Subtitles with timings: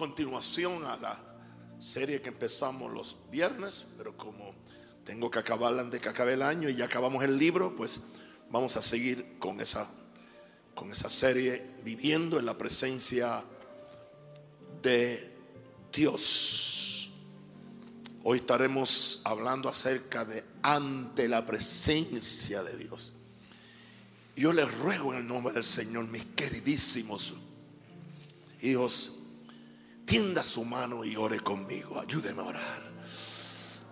[0.00, 1.14] continuación a la
[1.78, 4.54] serie que empezamos los viernes, pero como
[5.04, 8.04] tengo que acabarla antes de que acabe el año y ya acabamos el libro, pues
[8.48, 9.86] vamos a seguir con esa,
[10.74, 13.44] con esa serie, viviendo en la presencia
[14.80, 15.36] de
[15.92, 17.10] Dios.
[18.24, 23.12] Hoy estaremos hablando acerca de ante la presencia de Dios.
[24.34, 27.34] Yo les ruego en el nombre del Señor, mis queridísimos
[28.62, 29.19] hijos,
[30.10, 32.00] tienda su mano y ore conmigo.
[32.00, 32.82] Ayúdeme a orar.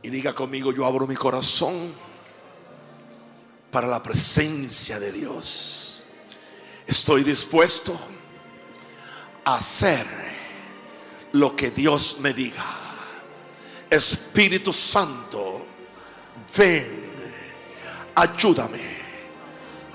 [0.02, 1.94] Y diga conmigo, yo abro mi corazón
[3.70, 6.06] para la presencia de Dios.
[6.88, 7.96] Estoy dispuesto
[9.44, 10.04] a hacer
[11.34, 12.64] lo que Dios me diga.
[13.88, 15.64] Espíritu Santo,
[16.56, 17.14] ven,
[18.16, 18.80] ayúdame,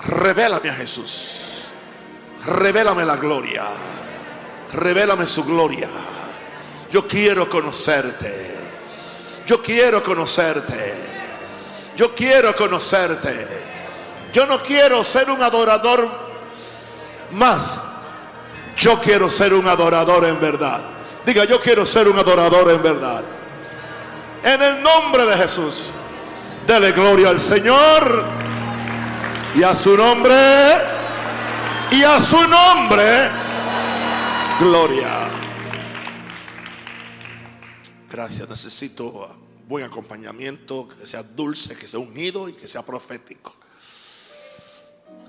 [0.06, 1.66] revélame a Jesús,
[2.46, 3.66] revélame la gloria,
[4.72, 6.13] revélame su gloria.
[6.90, 8.54] Yo quiero conocerte,
[9.46, 10.94] yo quiero conocerte,
[11.96, 13.64] yo quiero conocerte.
[14.34, 16.08] Yo no quiero ser un adorador
[17.30, 17.80] más,
[18.76, 20.82] yo quiero ser un adorador en verdad.
[21.24, 23.22] Diga, yo quiero ser un adorador en verdad.
[24.42, 25.92] En el nombre de Jesús.
[26.66, 28.24] Dele gloria al Señor.
[29.54, 30.34] Y a su nombre.
[31.92, 33.30] Y a su nombre.
[34.58, 35.43] Gloria.
[38.14, 38.48] Gracias.
[38.48, 39.28] Necesito
[39.66, 40.86] buen acompañamiento.
[40.86, 43.52] Que sea dulce, que sea unido y que sea profético.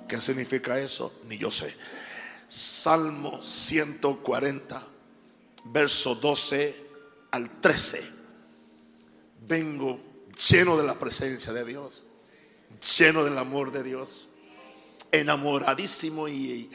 [0.08, 1.11] ¿Qué significa eso?
[1.28, 1.75] Ni yo sé.
[2.47, 4.88] Salmo 140,
[5.66, 6.86] verso 12
[7.31, 8.03] al 13
[9.47, 10.00] vengo
[10.47, 12.03] lleno de la presencia de Dios,
[13.00, 14.28] lleno del amor de Dios,
[15.11, 16.69] enamoradísimo y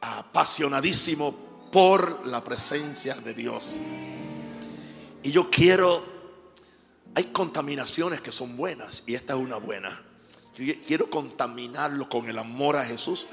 [0.00, 3.80] apasionadísimo por la presencia de Dios.
[5.24, 6.04] Y yo quiero,
[7.14, 10.02] hay contaminaciones que son buenas y esta es una buena.
[10.54, 13.26] Yo quiero contaminarlo con el amor a Jesús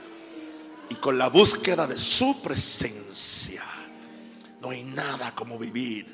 [0.90, 3.62] y con la búsqueda de su presencia.
[4.62, 6.08] No hay nada como vivir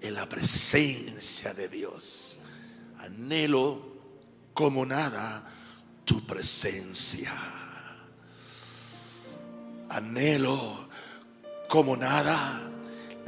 [0.00, 2.38] en la presencia de Dios.
[3.00, 3.94] Anhelo
[4.54, 5.44] como nada
[6.06, 7.30] tu presencia.
[9.90, 10.88] Anhelo
[11.68, 12.69] como nada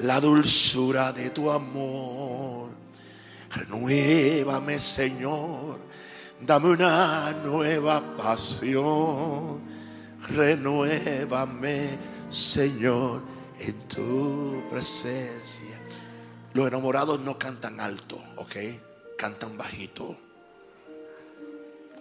[0.02, 2.70] la dulzura de tu amor.
[3.50, 5.78] Renuévame, Señor.
[6.40, 9.60] Dame una nueva pasión.
[10.28, 11.88] Renuévame,
[12.30, 13.22] Señor,
[13.58, 15.78] en tu presencia.
[16.54, 18.56] Los enamorados no cantan alto, ¿ok?
[19.16, 20.16] Cantan bajito.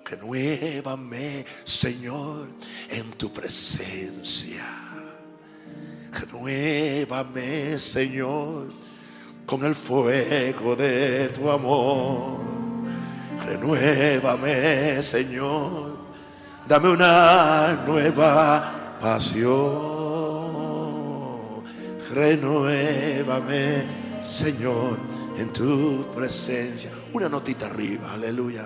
[0.05, 2.47] Renuévame, Señor,
[2.89, 4.90] en tu presencia.
[6.11, 8.67] Renuévame, Señor,
[9.45, 12.39] con el fuego de tu amor.
[13.45, 15.97] Renuévame, Señor.
[16.67, 19.91] Dame una nueva pasión.
[22.13, 24.99] Renuévame Señor,
[25.35, 26.91] en tu presencia.
[27.13, 28.63] Una notita arriba, aleluya.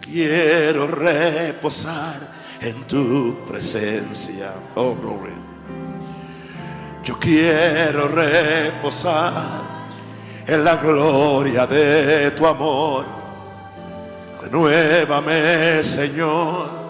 [0.00, 2.32] Quiero reposar
[2.62, 4.54] en tu presencia.
[4.74, 5.43] Oh, gloria.
[7.04, 9.62] Yo quiero reposar
[10.46, 13.04] en la gloria de tu amor.
[14.42, 16.84] Renuévame, Señor.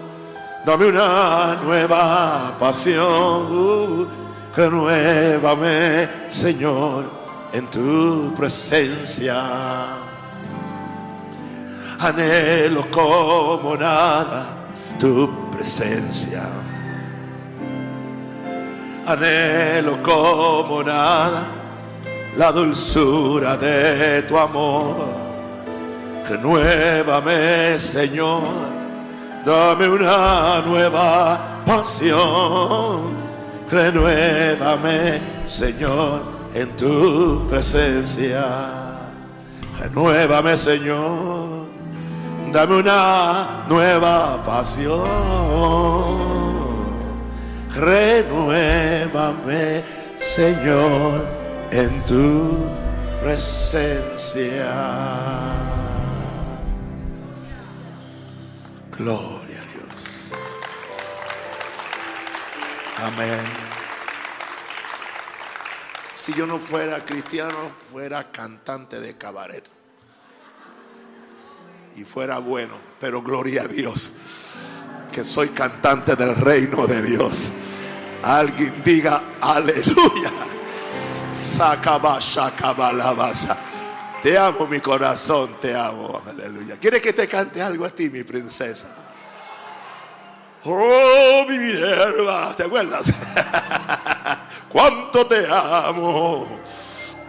[0.64, 4.24] Dame una nueva pasión
[4.56, 7.10] renuévame, Señor,
[7.52, 9.36] en tu presencia.
[11.98, 14.46] Anhelo como nada
[14.98, 16.42] tu presencia.
[19.06, 21.46] Anhelo como nada
[22.36, 25.14] la dulzura de tu amor.
[26.28, 28.42] Renuévame, Señor.
[29.44, 33.24] Dame una nueva pasión
[33.74, 36.22] renuévame, Señor,
[36.54, 38.44] en tu presencia.
[39.80, 41.68] Renuévame, Señor,
[42.52, 46.33] dame una nueva pasión.
[47.76, 49.64] Renuévame,
[50.20, 51.26] Señor,
[51.70, 52.66] en tu
[53.22, 54.72] presencia.
[58.96, 59.44] Gloria.
[63.04, 63.42] Amén.
[66.16, 69.62] Si yo no fuera cristiano, fuera cantante de cabaret.
[71.96, 74.12] Y fuera bueno, pero gloria a Dios,
[75.14, 77.52] que soy cantante del reino de Dios.
[78.24, 80.32] Alguien diga aleluya.
[81.40, 83.14] Sacaba, sacaba la.
[84.20, 86.20] Te amo, mi corazón, te amo.
[86.28, 86.78] Aleluya.
[86.80, 88.88] ¿Quieres que te cante algo a ti, mi princesa?
[90.64, 93.06] Oh, mi Minerva, ¿te acuerdas?
[94.68, 96.58] Cuánto te amo.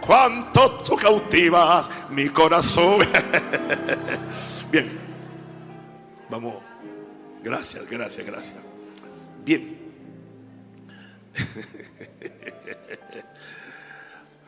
[0.00, 2.98] Cuánto tú cautivas mi corazón.
[4.72, 4.98] Bien.
[6.28, 6.65] Vamos.
[7.46, 8.58] Gracias, gracias, gracias.
[9.44, 9.78] Bien.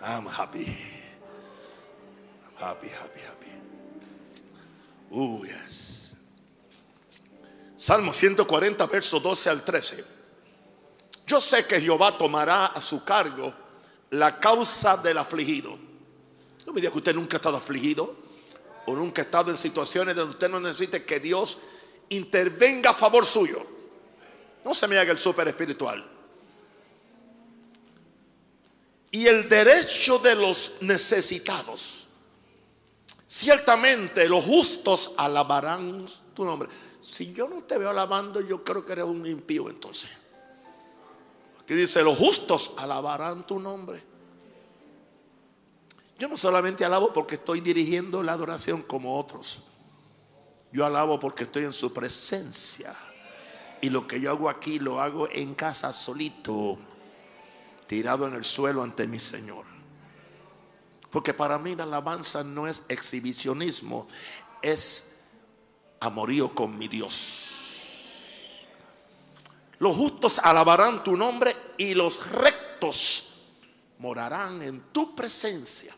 [0.03, 0.67] I'm happy.
[2.43, 3.53] I'm happy, happy, happy.
[5.13, 6.17] Oh, yes.
[7.77, 10.05] Salmo 140, verso 12 al 13.
[11.25, 13.55] Yo sé que Jehová tomará a su cargo
[14.11, 15.79] la causa del afligido.
[16.67, 18.17] No me diga que usted nunca ha estado afligido
[18.87, 21.59] o nunca ha estado en situaciones donde usted no necesite que Dios
[22.11, 23.65] intervenga a favor suyo.
[24.65, 26.19] No se me haga el súper espiritual
[29.11, 32.09] y el derecho de los necesitados.
[33.27, 36.69] Ciertamente los justos alabarán tu nombre.
[37.03, 40.11] Si yo no te veo alabando, yo creo que eres un impío entonces.
[41.63, 44.03] Aquí dice, los justos alabarán tu nombre.
[46.19, 49.61] Yo no solamente alabo porque estoy dirigiendo la adoración como otros.
[50.73, 52.95] Yo alabo porque estoy en su presencia.
[53.81, 56.79] Y lo que yo hago aquí lo hago en casa solito
[57.87, 59.65] tirado en el suelo ante mi Señor.
[61.11, 64.07] Porque para mí la alabanza no es exhibicionismo,
[64.61, 65.17] es
[66.01, 68.67] amorío con mi Dios.
[69.79, 73.47] Los justos alabarán tu nombre y los rectos
[73.99, 75.95] morarán en tu presencia.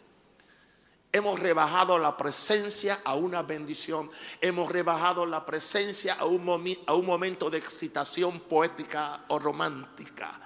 [1.13, 4.09] Hemos rebajado la presencia a una bendición.
[4.41, 10.41] Hemos rebajado la presencia a un, momento de excitación poética o romántica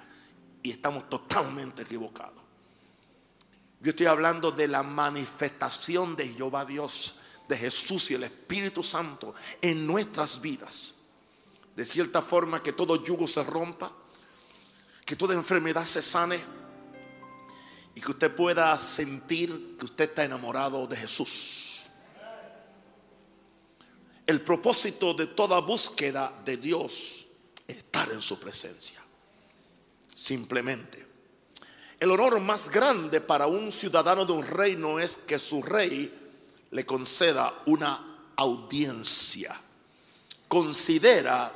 [0.63, 2.41] y estamos totalmente equivocados.
[3.79, 9.35] Yo estoy hablando de la manifestación de Jehová Dios, de Jesús y el Espíritu Santo
[9.61, 10.95] en nuestras vidas.
[11.75, 13.91] De cierta forma que todo yugo se rompa,
[15.05, 16.43] que toda enfermedad se sane
[17.95, 21.85] y que usted pueda sentir que usted está enamorado de Jesús.
[24.27, 27.27] El propósito de toda búsqueda de Dios
[27.67, 29.05] es estar en su presencia
[30.15, 31.05] simplemente.
[31.99, 36.11] El honor más grande para un ciudadano de un reino es que su rey
[36.71, 39.61] le conceda una audiencia.
[40.47, 41.51] Considera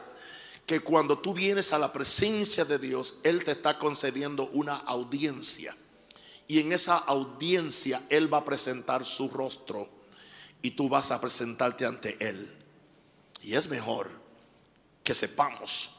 [0.66, 5.76] que cuando tú vienes a la presencia de Dios, Él te está concediendo una audiencia.
[6.50, 9.88] Y en esa audiencia Él va a presentar su rostro
[10.64, 12.52] y tú vas a presentarte ante Él.
[13.44, 14.10] Y es mejor
[15.04, 15.96] que sepamos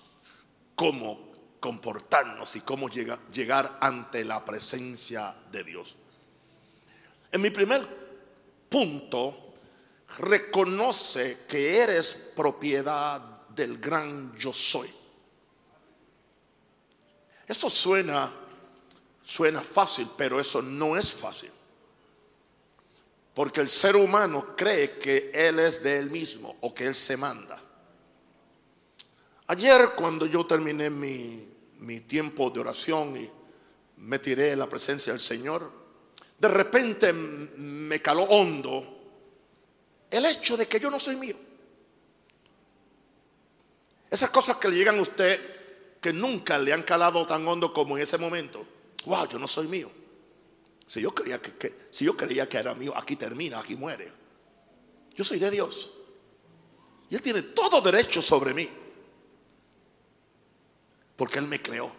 [0.75, 1.31] cómo
[1.61, 5.95] comportarnos y cómo llegar ante la presencia de Dios.
[7.31, 7.87] En mi primer
[8.69, 9.55] punto,
[10.19, 13.21] reconoce que eres propiedad
[13.51, 14.91] del gran yo soy.
[17.47, 18.33] Eso suena
[19.31, 21.51] suena fácil, pero eso no es fácil.
[23.35, 27.17] Porque el ser humano cree que él es de él mismo o que él se
[27.17, 27.63] manda.
[29.47, 31.51] Ayer cuando yo terminé mi
[31.81, 33.29] mi tiempo de oración y
[33.99, 35.71] me tiré en la presencia del Señor,
[36.39, 38.99] de repente me caló hondo
[40.11, 41.37] el hecho de que yo no soy mío.
[44.11, 47.97] Esas cosas que le llegan a usted que nunca le han calado tan hondo como
[47.97, 48.67] en ese momento.
[49.07, 49.91] Wow, yo no soy mío.
[50.87, 54.13] Si yo creía que, si yo creía que era mío, aquí termina, aquí muere.
[55.15, 55.91] Yo soy de Dios.
[57.09, 58.69] Y Él tiene todo derecho sobre mí
[61.21, 61.93] porque Él me creó.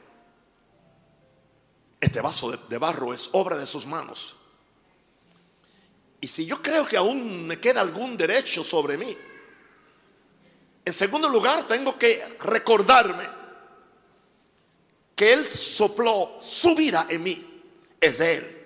[2.00, 4.36] Este vaso de, barro es obra de sus manos.
[6.20, 9.16] Y si yo creo que aún me queda algún derecho sobre mí,
[10.84, 13.41] en segundo lugar tengo que recordarme
[15.22, 17.64] que Él sopló su vida en mí.
[18.00, 18.66] Es de Él.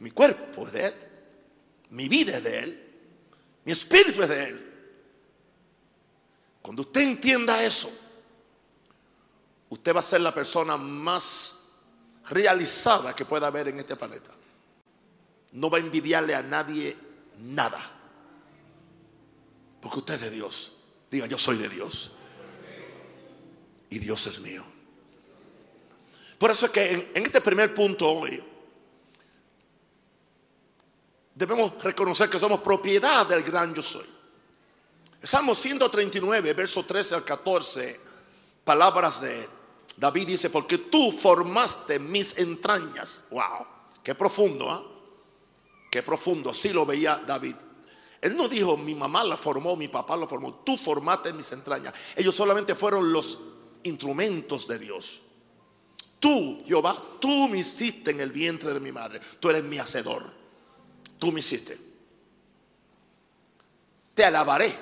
[0.00, 0.94] Mi cuerpo es de Él.
[1.90, 2.92] Mi vida es de Él.
[3.64, 4.72] Mi espíritu es de Él.
[6.60, 7.96] Cuando usted entienda eso,
[9.68, 11.60] usted va a ser la persona más
[12.28, 14.32] realizada que pueda haber en este planeta.
[15.52, 16.96] No va a envidiarle a nadie
[17.36, 17.78] nada.
[19.80, 20.72] Porque usted es de Dios.
[21.08, 22.10] Diga, yo soy de Dios.
[23.90, 24.77] Y Dios es mío.
[26.38, 28.42] Por eso es que en, este primer punto hoy
[31.34, 34.06] debemos reconocer que somos propiedad del gran yo soy.
[35.20, 38.00] Salmo 139, verso 13 al 14,
[38.64, 39.48] palabras de
[39.96, 43.24] David dice, porque tú formaste mis entrañas.
[43.30, 43.66] Wow,
[44.04, 44.84] qué profundo, ¿ah?
[45.90, 47.56] Qué profundo, así lo veía David.
[48.20, 51.94] Él no dijo, mi mamá la formó, mi papá la formó, tú formaste mis entrañas.
[52.14, 53.40] Ellos solamente fueron los
[53.82, 55.22] instrumentos de Dios.
[56.18, 59.20] Tú, Jehová, tú me hiciste en el vientre de mi madre.
[59.40, 60.24] Tú eres mi hacedor.
[61.18, 61.78] Tú me hiciste.
[64.14, 64.76] Te alabaré,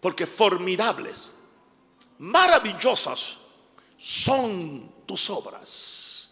[0.00, 1.32] porque formidables,
[2.18, 3.38] maravillosas
[3.98, 6.30] son tus obras.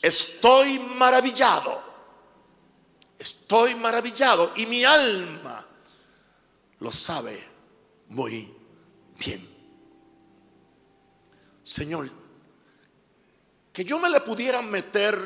[0.00, 1.90] Estoy maravillado
[3.20, 5.62] Estoy maravillado y mi alma
[6.78, 7.38] lo sabe
[8.08, 8.50] muy
[9.18, 9.46] bien.
[11.62, 12.10] Señor,
[13.72, 15.18] que yo me le pudiera meter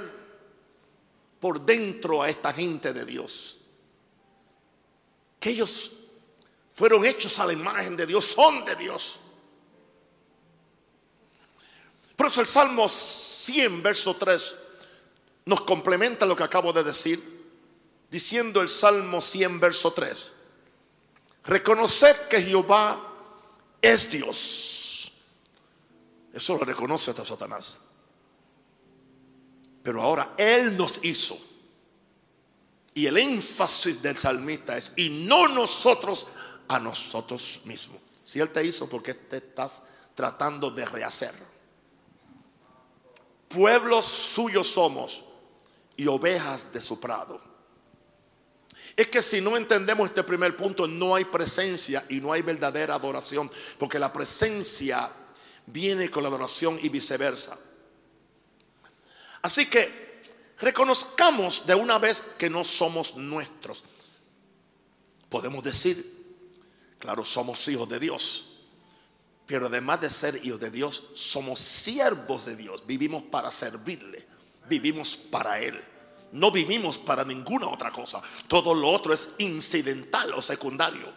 [1.40, 3.56] por dentro a esta gente de Dios.
[5.40, 5.92] Que ellos
[6.74, 9.20] fueron hechos a la imagen de Dios, son de Dios.
[12.16, 14.56] Por eso el Salmo 100, verso 3,
[15.46, 17.34] nos complementa lo que acabo de decir
[18.10, 20.30] diciendo el Salmo 100, verso 3.
[21.44, 23.12] Reconoced que Jehová
[23.82, 25.12] es Dios.
[26.32, 27.78] Eso lo reconoce hasta Satanás.
[29.84, 31.38] Pero ahora Él nos hizo.
[32.94, 36.28] Y el énfasis del salmista es, y no nosotros
[36.68, 38.00] a nosotros mismos.
[38.24, 39.82] Si Él te hizo, ¿por qué te estás
[40.14, 41.34] tratando de rehacer?
[43.48, 45.22] Pueblos suyos somos
[45.98, 47.38] y ovejas de su prado.
[48.96, 52.94] Es que si no entendemos este primer punto, no hay presencia y no hay verdadera
[52.94, 55.10] adoración, porque la presencia
[55.66, 57.58] viene con la adoración y viceversa.
[59.44, 60.22] Así que
[60.58, 63.84] reconozcamos de una vez que no somos nuestros.
[65.28, 66.02] Podemos decir,
[66.98, 68.56] claro, somos hijos de Dios,
[69.44, 74.26] pero además de ser hijos de Dios, somos siervos de Dios, vivimos para servirle,
[74.66, 75.78] vivimos para Él.
[76.32, 78.22] No vivimos para ninguna otra cosa.
[78.48, 81.12] Todo lo otro es incidental o secundario.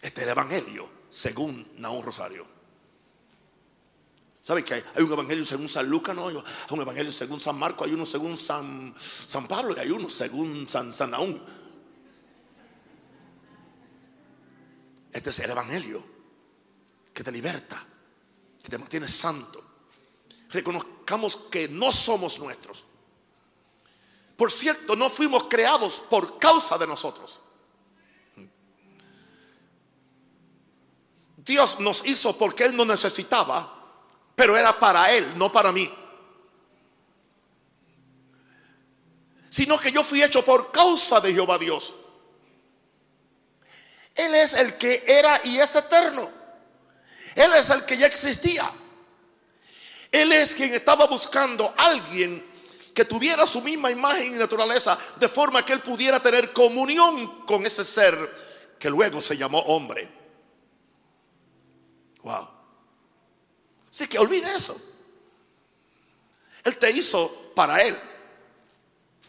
[0.00, 2.55] Este es el Evangelio, según Naúm Rosario.
[4.46, 6.16] ¿Sabe que hay, un evangelio según San Lucas?
[6.16, 6.36] Hay
[6.70, 10.68] un evangelio según San Marco, hay uno según San, San Pablo y hay uno según
[10.68, 11.36] San, San Naúm.
[15.10, 16.04] Este es el evangelio
[17.12, 17.84] que te liberta,
[18.62, 19.64] que te mantiene santo.
[20.50, 22.84] Reconozcamos que no somos nuestros.
[24.36, 27.42] Por cierto, no fuimos creados por causa de nosotros.
[31.36, 33.75] Dios nos hizo porque Él no necesitaba,
[34.36, 35.92] pero era para Él, no para mí.
[39.48, 41.94] Sino que yo fui hecho por causa de Jehová Dios.
[44.14, 46.30] Él es el que era y es eterno.
[47.34, 48.70] Él es el que ya existía.
[50.12, 52.44] Él es quien estaba buscando a alguien
[52.94, 57.64] que tuviera su misma imagen y naturaleza, de forma que él pudiera tener comunión con
[57.64, 60.10] ese ser que luego se llamó hombre.
[62.22, 62.55] Wow.
[63.96, 64.78] Así que olvide eso.
[66.62, 67.98] Él te hizo para él.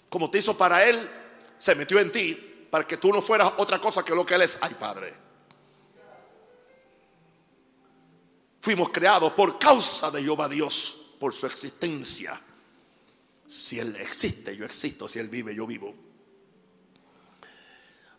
[0.10, 1.10] Como te hizo para él,
[1.58, 4.42] se metió en ti para que tú no fueras otra cosa que lo que él
[4.42, 4.58] es.
[4.60, 5.14] Ay, Padre.
[8.60, 12.38] Fuimos creados por causa de Jehová Dios, por su existencia.
[13.48, 15.08] Si Él existe, yo existo.
[15.08, 15.96] Si Él vive, yo vivo.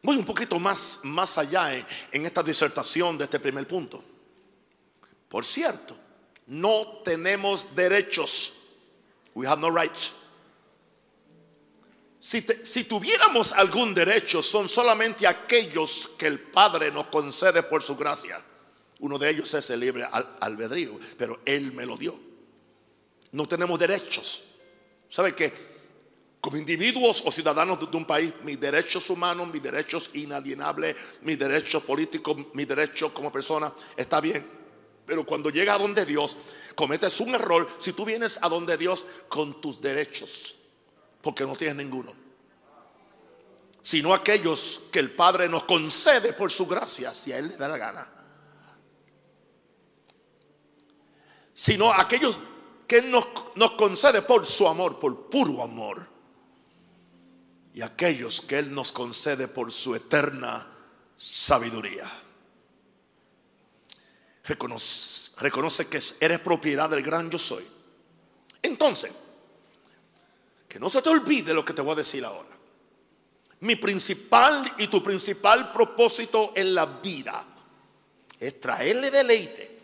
[0.03, 4.03] Voy un poquito más, más allá en, esta disertación de este primer punto.
[5.29, 6.08] Por cierto,
[6.49, 8.55] no tenemos derechos.
[9.35, 10.15] We have no rights.
[12.19, 17.95] Si, si, tuviéramos algún derecho, son solamente aquellos que el Padre nos concede por su
[17.95, 18.43] gracia.
[18.99, 20.09] Uno de ellos es el libre
[20.41, 22.19] albedrío, pero Él me lo dio.
[23.31, 24.43] No tenemos derechos.
[25.09, 25.53] ¿Sabe qué?
[26.41, 31.83] Como individuos o ciudadanos de un país, mis derechos humanos, mis derechos inalienables, mis derechos
[31.85, 34.58] políticos, mis derechos como persona, está bien.
[35.09, 36.37] Pero cuando llega a donde Dios,
[36.75, 40.57] cometes un error si tú vienes a donde Dios con tus derechos,
[41.23, 42.13] porque no tienes ninguno.
[43.81, 47.69] Sino aquellos que el Padre nos concede por su gracia, si a Él le da
[47.69, 48.13] la gana.
[51.55, 52.39] Sino aquellos
[52.87, 56.07] que nos, nos concede por su amor, por puro amor.
[57.73, 60.71] Y aquellos que Él nos concede por su eterna
[61.17, 62.28] sabiduría.
[64.49, 67.65] Reconoce, reconoce que eres propiedad del gran yo soy.
[68.63, 69.13] Entonces,
[70.67, 72.49] que no se te olvide lo que te voy a decir ahora.
[73.61, 77.45] Mi principal y tu principal propósito en la vida
[78.41, 79.79] es traerle deleite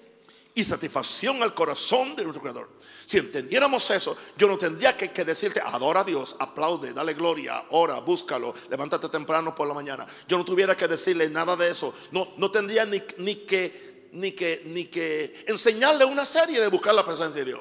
[0.54, 2.71] y satisfacción al corazón de nuestro Creador.
[3.04, 7.99] Si entendiéramos eso, yo no tendría que, decirte, adora a Dios, aplaude, dale gloria, ora,
[8.00, 10.06] búscalo, levántate temprano por la mañana.
[10.26, 11.92] Yo no tuviera que decirle nada de eso.
[12.12, 16.94] No, no tendría ni, ni, que, ni, que, ni que enseñarle una serie de buscar
[16.94, 17.61] la presencia de Dios.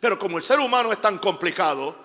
[0.00, 1.96] Pero como el ser humano es tan complicado,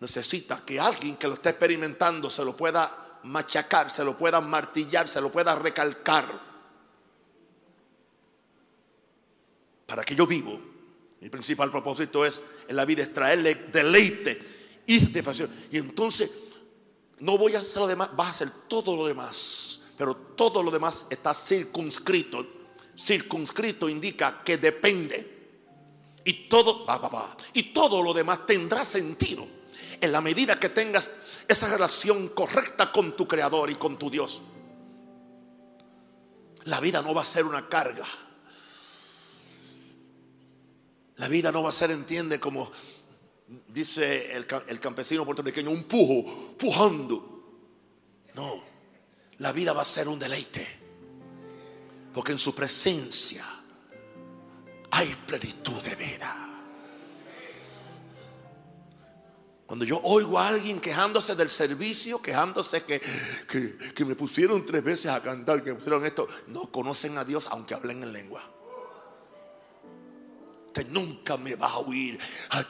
[0.00, 5.08] necesita que alguien que lo esté experimentando se lo pueda machacar, se lo pueda martillar,
[5.08, 6.46] se lo pueda recalcar.
[9.86, 10.60] para que yo vivo,
[11.20, 15.50] mi principal propósito es en la vida es traerle deleite y satisfacción.
[15.70, 16.28] Y entonces
[17.20, 19.75] no voy a hacer lo demás, vas a hacer todo lo demás.
[19.96, 22.46] Pero todo lo demás está circunscrito.
[22.96, 25.34] Circunscrito indica que depende.
[26.24, 26.84] Y todo,
[27.52, 29.46] y todo lo demás tendrá sentido
[30.00, 31.12] en la medida que tengas
[31.48, 34.42] esa relación correcta con tu creador y con tu Dios.
[36.64, 38.06] La vida no va a ser una carga.
[41.16, 42.70] La vida no va a ser, entiende, como
[43.68, 44.46] dice el,
[44.80, 47.34] campesino puertorriqueño, un pujo, pujando.
[48.34, 48.62] No,
[49.38, 50.66] la vida va a ser un deleite.
[52.12, 53.44] Porque en su presencia
[54.90, 56.34] hay plenitud de vida.
[59.66, 63.02] Cuando yo oigo a alguien quejándose del servicio, quejándose que,
[63.94, 67.48] que, me pusieron tres veces a cantar, que me pusieron esto, no conocen a Dios
[67.50, 68.56] aunque hablen en lengua
[70.84, 72.18] nunca me va a oír.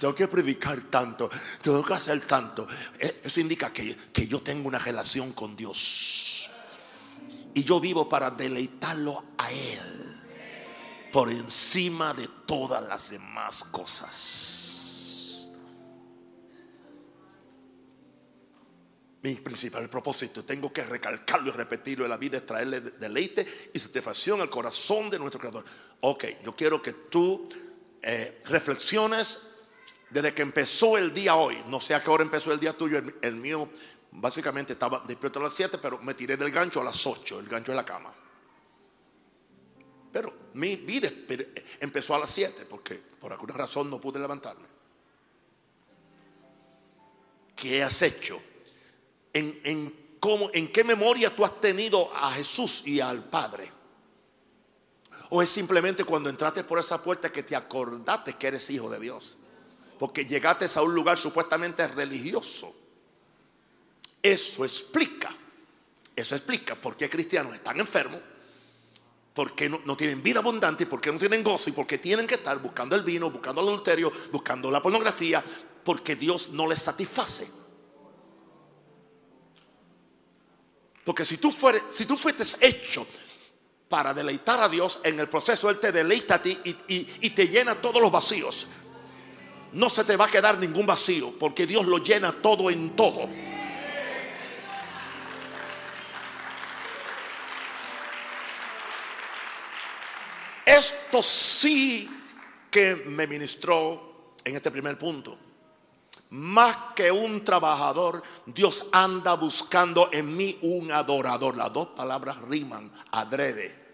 [0.00, 1.30] Tengo que predicar tanto,
[1.62, 2.66] tengo que hacer tanto.
[2.98, 6.45] Eh, eso indica que, que yo tengo una relación con Dios.
[7.56, 10.20] Y yo vivo para deleitarlo a Él.
[11.10, 15.48] Por encima de todas las demás cosas.
[19.22, 23.78] Mi principal propósito, tengo que recalcarlo y repetirlo en la vida, es traerle deleite y
[23.78, 25.64] satisfacción al corazón de nuestro Creador.
[26.00, 27.48] Ok, yo quiero que tú
[28.02, 29.40] eh, reflexiones
[30.10, 31.56] desde que empezó el día hoy.
[31.68, 33.68] No sé a qué hora empezó el día tuyo, el, mío
[34.16, 37.48] básicamente estaba despierto a las 7, pero me tiré del gancho a las 8, el
[37.48, 38.12] gancho de la cama.
[40.12, 41.10] Pero mi vida
[41.80, 44.66] empezó a las 7 porque por alguna razón no pude levantarme.
[47.54, 48.40] ¿Qué has hecho?
[49.32, 53.70] ¿En, en, cómo, ¿En qué memoria tú has tenido a Jesús y al Padre?
[55.30, 59.00] ¿O es simplemente cuando entraste por esa puerta que te acordaste que eres hijo de
[59.00, 59.38] Dios?
[59.98, 62.74] Porque llegaste a un lugar supuestamente religioso.
[64.26, 65.32] Eso explica,
[66.16, 68.20] eso explica por qué cristianos están enfermos,
[69.32, 72.26] por qué no, tienen vida abundante, por qué no tienen gozo y por qué tienen
[72.26, 75.40] que estar buscando el vino, buscando el adulterio, buscando la pornografía,
[75.84, 77.48] porque Dios no les satisface.
[81.04, 83.06] Porque si tú, fueres, si tú fuetes hecho
[83.88, 85.70] para deleitar a Dios en el proceso.
[85.70, 86.58] Él te deleita a ti
[86.88, 88.66] y, te llena todos los vacíos.
[89.72, 93.45] No se te va a quedar ningún vacío porque Dios lo llena todo en todo.
[100.66, 102.10] Esto sí
[102.68, 105.38] que me ministró en este primer punto.
[106.30, 111.56] Más que un trabajador, Dios anda buscando en mí un adorador.
[111.56, 113.86] Las dos palabras riman, adrede.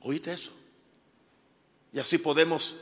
[0.00, 0.52] ¿Oíste eso?
[1.92, 2.76] Y así podemos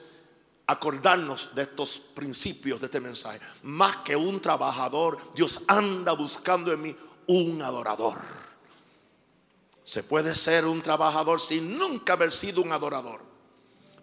[0.69, 3.41] acordarnos de estos principios de este mensaje.
[3.65, 6.97] Más que un trabajador, Dios anda buscando en mí
[7.27, 8.48] un adorador.
[9.89, 13.23] Se puede ser un trabajador sin nunca haber sido un adorador.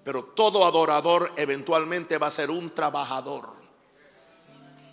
[0.03, 3.53] Pero todo adorador eventualmente va a ser un trabajador.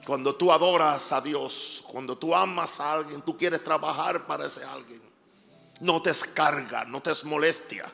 [0.07, 4.64] Cuando tú adoras a Dios, cuando tú amas a alguien, tú quieres trabajar para ese
[4.64, 5.00] alguien.
[5.81, 7.90] No te escarga, no te es molestia.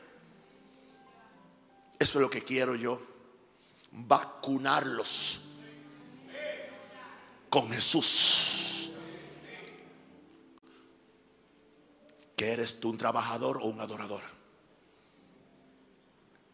[1.97, 2.99] Eso es lo que quiero yo.
[3.93, 5.39] Vacunarlos
[7.49, 8.68] con Jesús.
[12.39, 14.21] Que eres tú un trabajador o un adorador.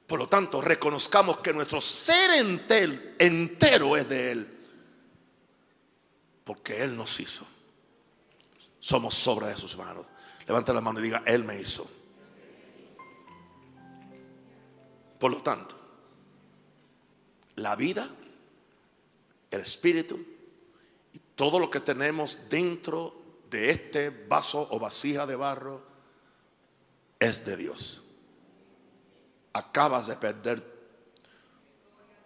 [0.08, 2.32] Por lo tanto, reconozcamos que nuestro ser
[3.20, 4.56] entero es de Él
[6.44, 7.46] porque Él nos hizo.
[8.80, 10.08] Somos sobra de sus manos.
[10.48, 11.88] Levanta la mano y diga, Él me hizo.
[15.20, 15.76] Por lo tanto,
[17.58, 18.10] la vida,
[19.52, 20.20] el espíritu
[21.14, 23.25] y todo lo que tenemos dentro
[23.56, 25.82] de este vaso o vasija de barro
[27.18, 28.04] es de Dios.
[29.54, 30.62] Acabas de perder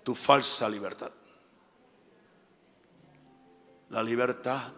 [0.03, 1.11] tu falsa libertad.
[3.89, 4.73] La libertad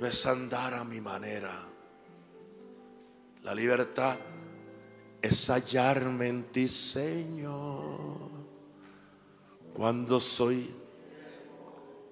[0.00, 1.54] no es andar a mi manera.
[3.44, 4.18] La libertad
[5.22, 8.28] es hallarme en ti, Señor.
[9.72, 10.74] Cuando soy,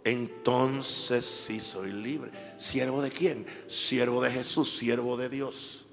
[0.04, 2.30] entonces sí soy libre.
[2.58, 3.46] ¿Siervo de quién?
[3.66, 5.86] Siervo de Jesús, siervo de Dios.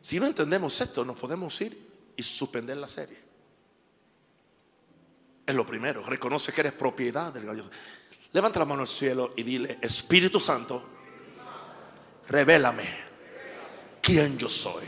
[0.00, 3.16] Si no entendemos esto, nos podemos ir y suspender la serie.
[5.46, 6.02] Es lo primero.
[6.02, 7.70] Reconoce que eres propiedad del Dios.
[8.32, 10.82] Levanta la mano al cielo y dile, Espíritu Santo,
[12.28, 12.88] revélame
[14.02, 14.84] quién yo soy.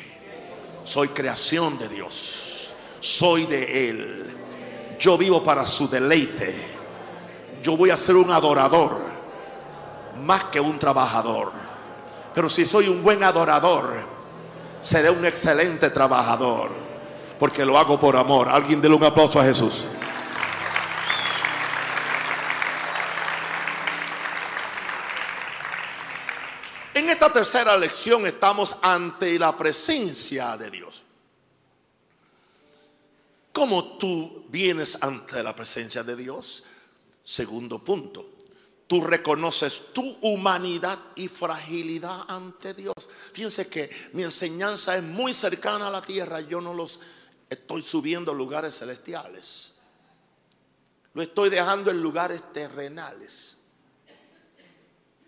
[0.84, 2.72] Soy creación de Dios.
[3.00, 4.35] Soy de Él.
[4.98, 6.54] Yo vivo para su deleite.
[7.62, 8.98] Yo voy a ser un adorador
[10.24, 11.52] más que un trabajador.
[12.34, 13.94] Pero si soy un buen adorador,
[14.80, 16.70] seré un excelente trabajador.
[17.38, 18.48] Porque lo hago por amor.
[18.48, 19.86] Alguien déle un aplauso a Jesús.
[26.94, 30.85] En esta tercera lección estamos ante la presencia de Dios.
[33.56, 36.62] ¿Cómo tú vienes ante la presencia de Dios?
[37.24, 38.34] Segundo punto,
[38.86, 42.92] tú reconoces tu humanidad y fragilidad ante Dios.
[43.32, 47.00] Fíjense que mi enseñanza es muy cercana a la tierra, yo no los
[47.48, 49.76] estoy subiendo a lugares celestiales.
[51.14, 53.56] Lo estoy dejando en lugares terrenales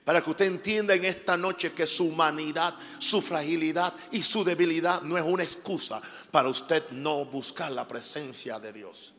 [0.08, 5.02] para que usted entienda en esta noche que su humanidad, su fragilidad y su debilidad
[5.02, 9.14] no es una excusa para usted no buscar la presencia de Dios.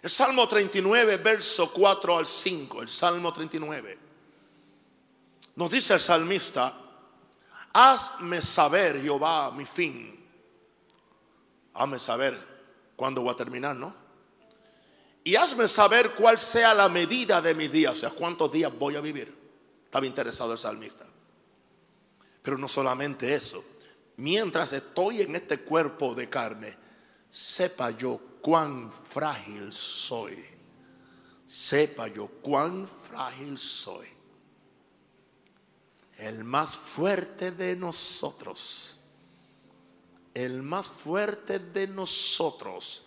[0.00, 3.98] El Salmo 39, verso 4 al 5, el Salmo 39.
[5.56, 6.72] Nos dice el salmista,
[7.72, 10.14] hazme saber, Jehová, mi fin.
[11.74, 12.38] Hazme saber
[12.96, 14.08] cuándo voy a terminar, ¿no?
[15.28, 18.96] y hazme saber cuál sea la medida de mis días, o sea, cuántos días voy
[18.96, 19.30] a vivir.
[19.84, 21.04] Estaba interesado el salmista.
[22.42, 23.62] Pero no solamente eso,
[24.18, 26.76] mientras estoy en este cuerpo de carne,
[27.30, 30.36] sepa yo cuán frágil soy.
[31.46, 34.06] Sepa yo cuán frágil soy.
[36.18, 38.98] El más fuerte de nosotros,
[40.34, 43.04] el más fuerte de nosotros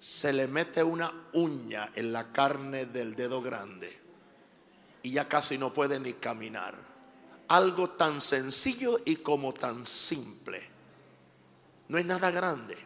[0.00, 4.00] se le mete una uña en la carne del dedo grande
[5.02, 6.87] y ya casi no puede ni caminar.
[7.48, 10.78] Algo tan sencillo y como tan simple.
[11.88, 12.76] No es nada grande.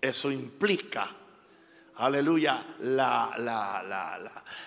[0.00, 1.08] Eso implica,
[1.96, 3.82] aleluya, la, la,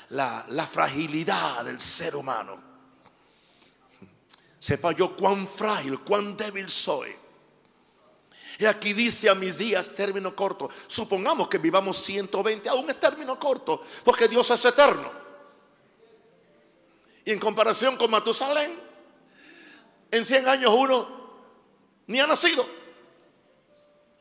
[0.10, 2.64] la, la, fragilidad del ser humano.
[4.60, 7.10] Sepa yo cuán frágil, cuán débil soy.
[8.60, 10.70] Y aquí dice a mis días término corto.
[10.88, 15.27] Supongamos que vivamos 120, aún es término corto, porque Dios es eterno.
[17.28, 18.72] Y en comparación con Matusalén,
[20.12, 21.06] en 100 años uno
[22.08, 22.66] ni ha nacido.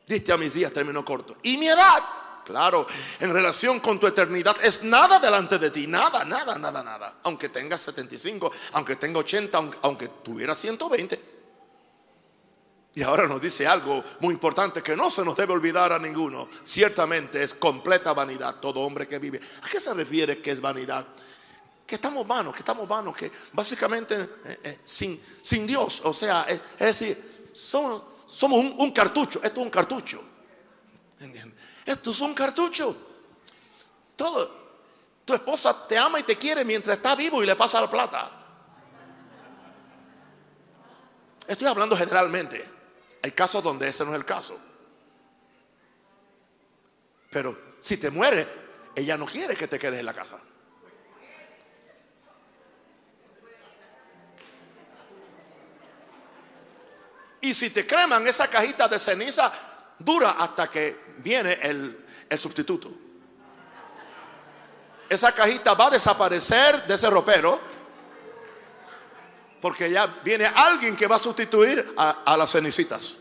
[0.05, 1.37] Diste a mis días término corto.
[1.43, 2.03] Y mi edad,
[2.43, 2.85] claro,
[3.21, 7.19] en relación con tu eternidad es nada delante de ti, nada, nada, nada, nada.
[7.23, 11.37] Aunque tengas 75, aunque tenga 80, aunque, aunque tuviera 120.
[12.93, 16.49] Y ahora nos dice algo muy importante que no se nos debe olvidar a ninguno.
[16.65, 19.39] Ciertamente es completa vanidad todo hombre que vive.
[19.61, 21.07] ¿A qué se refiere que es vanidad?
[21.87, 26.45] Que estamos vanos, que estamos vanos, que básicamente eh, eh, sin, sin Dios, o sea,
[26.49, 28.03] es, decir, somos,
[28.51, 30.21] un, cartucho, esto es un cartucho.
[31.85, 32.95] Esto es un cartucho.
[34.17, 34.51] Todo,
[35.23, 38.29] tu esposa te ama y te quiere mientras está vivo y le pasa la plata.
[41.47, 42.63] Estoy hablando generalmente.
[43.23, 44.59] Hay casos donde ese no es el caso.
[47.31, 48.47] Pero si te mueres,
[48.95, 50.37] ella no quiere que te quedes en la casa.
[57.47, 59.49] Y si te creman esa cajita de ceniza,
[59.99, 62.93] dura hasta que viene el, el sustituto.
[65.07, 67.57] Esa cajita va a desaparecer de ese ropero
[69.61, 73.15] porque ya viene alguien que va a sustituir a, las cenicitas.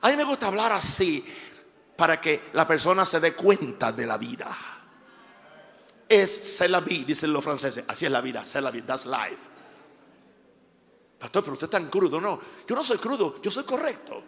[0.00, 1.26] A mí me gusta hablar así
[1.96, 4.48] para que la persona se dé cuenta de la vida.
[6.08, 7.82] Es c'est la vie, dicen los franceses.
[7.88, 9.48] Así es la vida, c'est la vie, that's life.
[11.22, 12.20] Pastor, pero usted es tan crudo.
[12.20, 14.20] No, yo no soy crudo, yo soy correcto.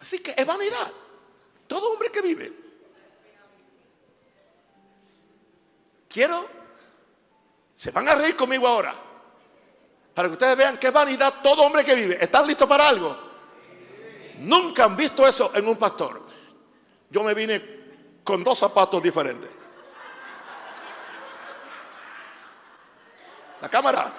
[0.00, 0.92] Así que es vanidad.
[1.68, 2.52] Todo hombre que vive
[6.08, 6.48] Quiero,
[7.76, 8.92] se van a reír conmigo ahora,
[10.14, 12.18] para que ustedes vean qué vanidad todo hombre que vive.
[12.20, 13.16] ¿Están listos para algo?
[14.38, 16.22] Nunca han visto eso en un pastor.
[17.08, 17.62] Yo me vine
[18.24, 19.65] con dos zapatos diferentes.
[23.60, 24.12] La cámara.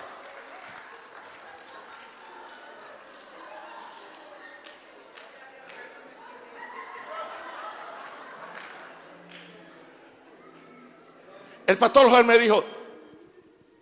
[11.67, 12.63] El pastor Juan me dijo,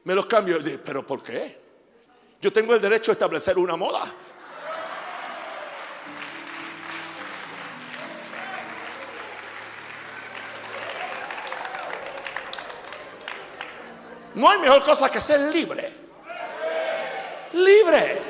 [0.06, 0.58] me los cambio.
[0.84, 1.62] ¿pero por qué?
[2.42, 4.04] Yo tengo el derecho a establecer una moda.
[14.36, 15.94] No hay mejor cosa que ser libre.
[17.54, 18.22] Libre.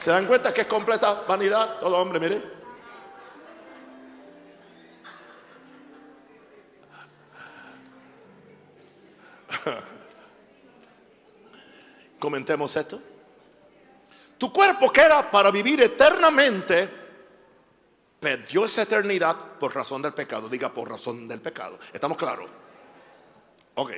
[0.00, 1.78] ¿Se dan cuenta que es completa vanidad?
[1.78, 2.42] Todo hombre, mire.
[12.18, 13.00] Comentemos esto.
[14.38, 16.88] Tu cuerpo que era para vivir eternamente,
[18.20, 20.46] perdió esa eternidad por razón del pecado.
[20.46, 21.78] Diga por razón del pecado.
[21.90, 22.50] ¿Estamos claros?
[23.76, 23.92] Ok.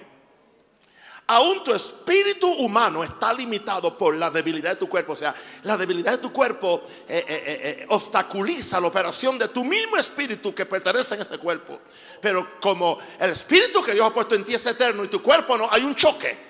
[1.27, 5.15] Aún tu espíritu humano está limitado por la debilidad de tu cuerpo.
[5.15, 7.45] O sea, la debilidad de tu cuerpo eh, eh,
[7.81, 11.81] eh, obstaculiza la operación de tu mismo espíritu que pertenece a ese cuerpo.
[12.21, 15.59] Pero como el espíritu que Dios ha puesto en ti es eterno y tu cuerpo
[15.59, 16.47] no, hay un choque.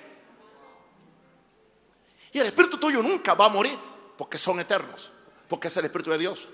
[2.33, 3.79] Y el espíritu tuyo nunca va a morir
[4.15, 5.09] porque son eternos,
[5.47, 6.49] porque es el espíritu de Dios.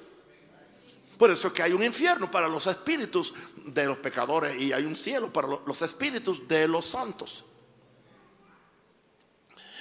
[1.24, 4.84] Por eso es que hay un infierno para los espíritus de los pecadores y hay
[4.84, 7.46] un cielo para los espíritus de los santos.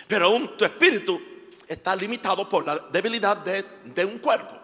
[0.06, 1.20] Pero aún tu espíritu
[1.66, 4.56] está limitado por la debilidad de, un cuerpo.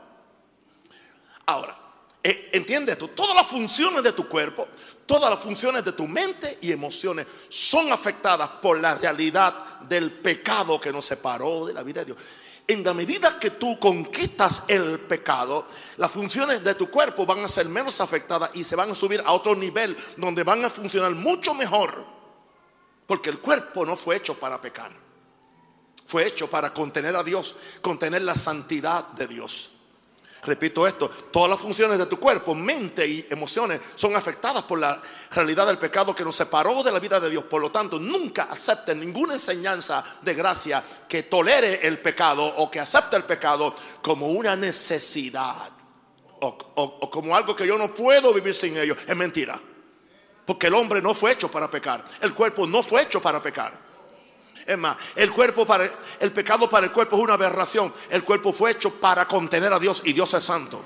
[1.47, 1.77] Ahora,
[2.23, 4.69] eh, entiende esto, todas las funciones de tu cuerpo,
[5.05, 10.81] todas las funciones de tu mente y emociones son afectadas por la realidad del pecado
[10.81, 12.19] que nos separó de la vida de Dios
[12.69, 15.65] en la medida que tú conquistas el pecado,
[15.97, 19.23] las funciones de tu cuerpo van a ser menos afectadas y se van a subir
[19.25, 22.05] a otro nivel donde van a funcionar mucho mejor.
[23.07, 24.93] Porque el cuerpo no fue hecho para pecar.
[26.07, 29.71] Fue hecho para contener a Dios, contener la santidad de Dios.
[30.45, 35.01] Repito esto, todas las funciones de tu cuerpo, mente y emociones son afectadas por la
[35.33, 37.45] realidad del pecado que nos separó de la vida de Dios.
[37.45, 42.81] Por lo tanto, nunca acepten ninguna enseñanza de gracia que tolere el pecado o que
[42.81, 45.71] acepte el pecado como una necesidad
[46.41, 48.97] o, o como algo que yo no puedo vivir sin ello.
[49.07, 49.61] Es mentira.
[50.47, 52.03] Porque el hombre no fue hecho para pecar.
[52.23, 53.88] El cuerpo no fue hecho para pecar.
[54.69, 57.91] Es más, el cuerpo para el pecado para el cuerpo es una aberración.
[58.11, 60.85] El cuerpo fue hecho para contener a Dios y Dios es santo.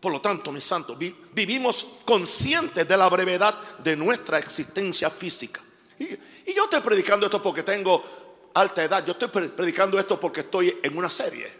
[0.00, 5.60] Por lo tanto, mis santos, vivimos conscientes de la brevedad de nuestra existencia física.
[5.98, 8.02] Y, y, yo estoy predicando esto porque tengo
[8.54, 9.04] alta edad.
[9.04, 11.52] Yo estoy predicando esto porque estoy en una serie.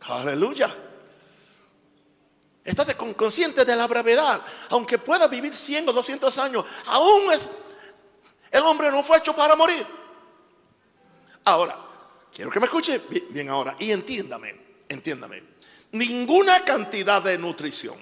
[0.00, 0.91] Aleluya.
[2.64, 4.40] Estás consciente de la brevedad.
[4.70, 7.48] Aunque pueda vivir 100 o 200 años, aún es...
[8.50, 9.84] El hombre no fue hecho para morir.
[11.44, 11.76] Ahora,
[12.32, 14.54] quiero que me escuche bien ahora y entiéndame,
[14.88, 15.42] entiéndame.
[15.92, 17.96] Ninguna cantidad de nutrición,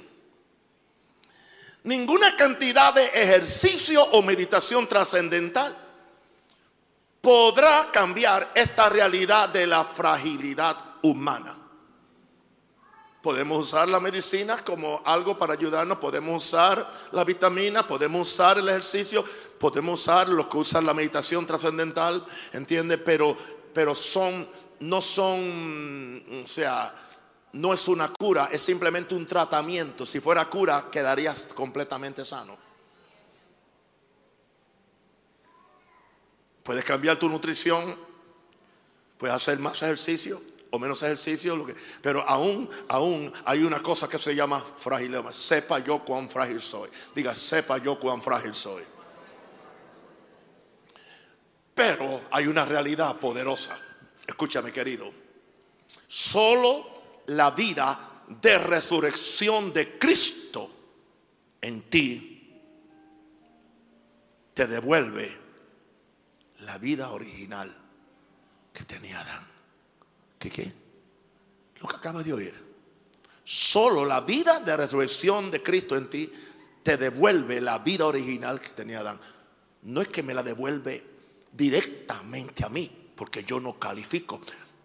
[1.84, 5.76] ninguna cantidad de ejercicio o meditación trascendental
[7.20, 11.59] podrá cambiar esta realidad de la fragilidad humana.
[13.22, 18.68] Podemos usar la medicina como algo para ayudarnos, podemos usar la vitamina, podemos usar el
[18.68, 19.22] ejercicio,
[19.58, 22.96] podemos usar lo que usa la meditación trascendental, ¿entiende?
[22.96, 23.36] Pero,
[23.74, 24.48] pero son,
[24.80, 26.94] no son, o sea,
[27.52, 30.06] no es una cura, es simplemente un tratamiento.
[30.06, 32.56] Si fuera cura, quedarías completamente sano.
[36.62, 37.98] Puedes cambiar tu nutrición,
[39.18, 41.66] puedes hacer más ejercicio, o menos ejercicio,
[42.02, 45.30] pero aún, aún hay una cosa que se llama fragilidad.
[45.32, 46.88] Sepa yo cuán frágil soy.
[47.14, 48.82] Diga, sepa yo cuán frágil soy.
[51.74, 53.78] Pero hay una realidad poderosa.
[54.26, 55.10] Escúchame, querido.
[56.06, 56.86] Solo
[57.26, 60.70] la vida de resurrección de Cristo
[61.60, 62.62] en ti
[64.54, 65.38] te devuelve
[66.60, 67.74] la vida original
[68.72, 69.49] que tenía Adán.
[70.40, 70.72] ¿Qué qué?
[71.80, 72.54] Lo que acaba de oír.
[73.44, 76.32] Solo la vida de resurrección de Cristo en ti
[76.82, 79.20] te devuelve la vida original que tenía Adán.
[79.82, 81.04] No es que me la devuelve
[81.52, 84.40] directamente a mí, porque yo no califico,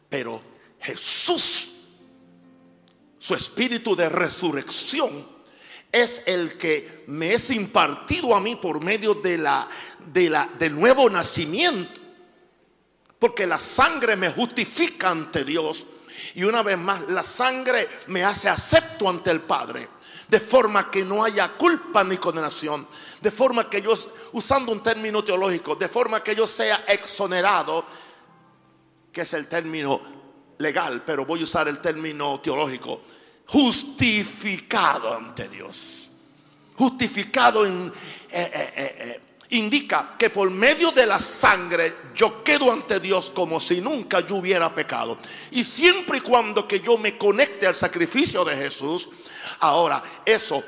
[0.10, 0.42] pero
[0.82, 1.70] Jesús,
[3.18, 5.36] su espíritu de resurrección,
[5.90, 9.70] es el que me es impartido a mí por medio de la,
[10.12, 12.05] de la, del nuevo nacimiento
[13.20, 15.86] porque la sangre me justifica ante Dios.
[16.36, 19.90] Y una vez más, la sangre me hace acepto ante el Padre.
[20.28, 22.88] de forma que no haya culpa ni condenación,
[23.22, 23.94] de forma que yo,
[24.34, 27.86] usando un término teológico, de forma que yo sea exonerado,
[29.12, 30.02] que es el término
[30.58, 33.02] legal, pero voy a usar el término teológico,
[33.48, 36.10] justificado ante Dios.
[36.78, 37.88] Justificado en,
[38.30, 43.60] eh, eh, eh, indica que por medio de la sangre yo quedo ante Dios como
[43.60, 45.18] si nunca yo hubiera pecado.
[45.52, 49.10] Y siempre y cuando que yo me conecte al sacrificio de Jesús,
[49.60, 50.64] ahora eso,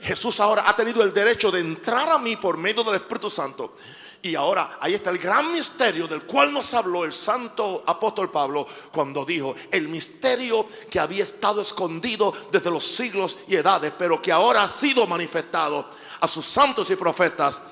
[0.00, 3.74] Jesús ahora ha tenido el derecho de entrar a mí por medio del Espíritu Santo.
[4.20, 8.66] Y ahora ahí está el gran misterio del cual nos habló el santo apóstol Pablo
[8.92, 14.32] cuando dijo, el misterio que había estado escondido desde los siglos y edades, pero que
[14.32, 15.88] ahora ha sido manifestado
[16.20, 17.62] a sus santos y profetas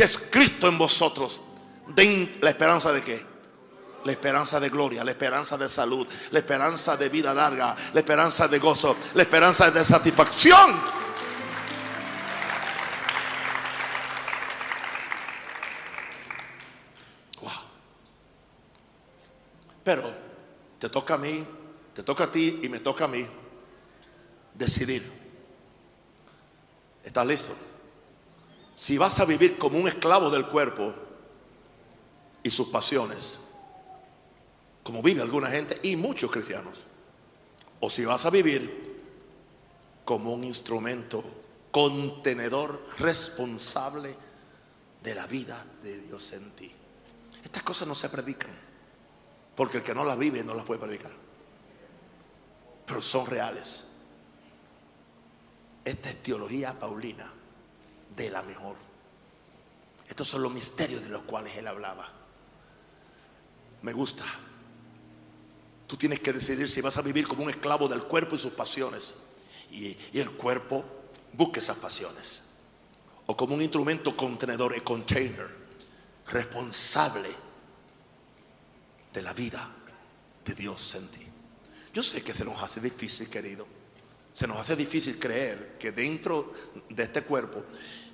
[0.00, 1.42] que es Cristo en vosotros.
[1.88, 3.22] Den la esperanza de qué?
[4.04, 8.48] La esperanza de gloria, la esperanza de salud, la esperanza de vida larga, la esperanza
[8.48, 10.72] de gozo, la esperanza de satisfacción.
[17.42, 17.52] Wow.
[19.84, 20.14] Pero
[20.78, 21.46] te toca a mí,
[21.92, 23.26] te toca a ti y me toca a mí
[24.54, 25.12] decidir.
[27.04, 27.69] ¿Estás listo?
[28.80, 30.94] Si vas a vivir como un esclavo del cuerpo
[32.42, 33.38] y sus pasiones,
[34.82, 36.84] como vive alguna gente y muchos cristianos,
[37.80, 39.02] o si vas a vivir
[40.02, 41.22] como un instrumento
[41.70, 44.16] contenedor responsable
[45.02, 46.72] de la vida de Dios en ti.
[47.44, 48.50] Estas cosas no se predican,
[49.56, 51.12] porque el que no las vive no las puede predicar,
[52.86, 53.88] pero son reales.
[55.84, 57.39] Esta es teología paulina
[58.16, 58.76] de la mejor.
[60.08, 62.08] Estos son los misterios de los cuales él hablaba.
[63.82, 64.24] Me gusta.
[65.86, 68.52] Tú tienes que decidir si vas a vivir como un esclavo del cuerpo y sus
[68.52, 69.16] pasiones.
[69.70, 70.84] Y, el cuerpo
[71.32, 72.42] busque esas pasiones.
[73.26, 75.48] O como un instrumento contenedor, y container,
[76.26, 77.30] responsable
[79.12, 79.68] de la vida
[80.44, 81.26] de Dios en ti.
[81.92, 83.66] Yo sé que se nos hace difícil, querido.
[84.32, 86.52] Se nos hace difícil creer que dentro
[86.88, 87.64] de este cuerpo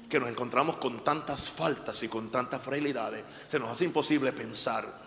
[0.09, 5.07] que nos encontramos con tantas faltas y con tantas fragilidades, se nos hace imposible pensar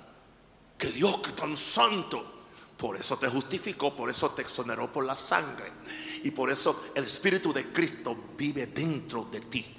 [0.78, 2.40] que Dios que tan santo,
[2.78, 5.72] por eso te justificó, por eso te exoneró por la sangre
[6.24, 9.76] y por eso el Espíritu de Cristo vive dentro de ti.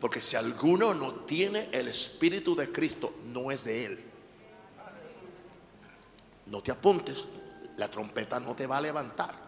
[0.00, 4.04] Porque si alguno no tiene el Espíritu de Cristo, no es de Él.
[6.46, 7.24] No te apuntes,
[7.76, 9.47] la trompeta no te va a levantar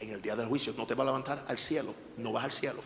[0.00, 2.52] en el día del juicio no te va a levantar al cielo, no vas al
[2.52, 2.82] cielo.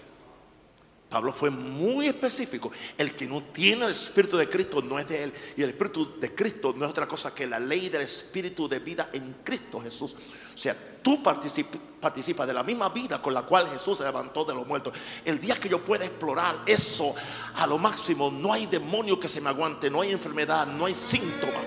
[1.13, 2.73] Pablo fue muy específico.
[2.97, 5.33] El que no tiene el Espíritu de Cristo no es de él.
[5.59, 8.79] Y el Espíritu de Cristo no es otra cosa que la ley del Espíritu de
[8.79, 10.17] vida en Cristo Jesús.
[10.55, 14.55] O sea, tú participas de la misma vida con la cual Jesús se levantó de
[14.55, 14.95] los muertos.
[15.23, 17.15] El día que yo pueda explorar eso
[17.57, 20.95] a lo máximo, no hay demonio que se me aguante, no hay enfermedad, no hay
[20.95, 21.61] síntoma.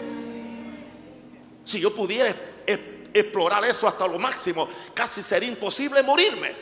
[1.64, 2.36] Si yo pudiera
[3.20, 6.54] explorar eso hasta lo máximo, casi sería imposible morirme.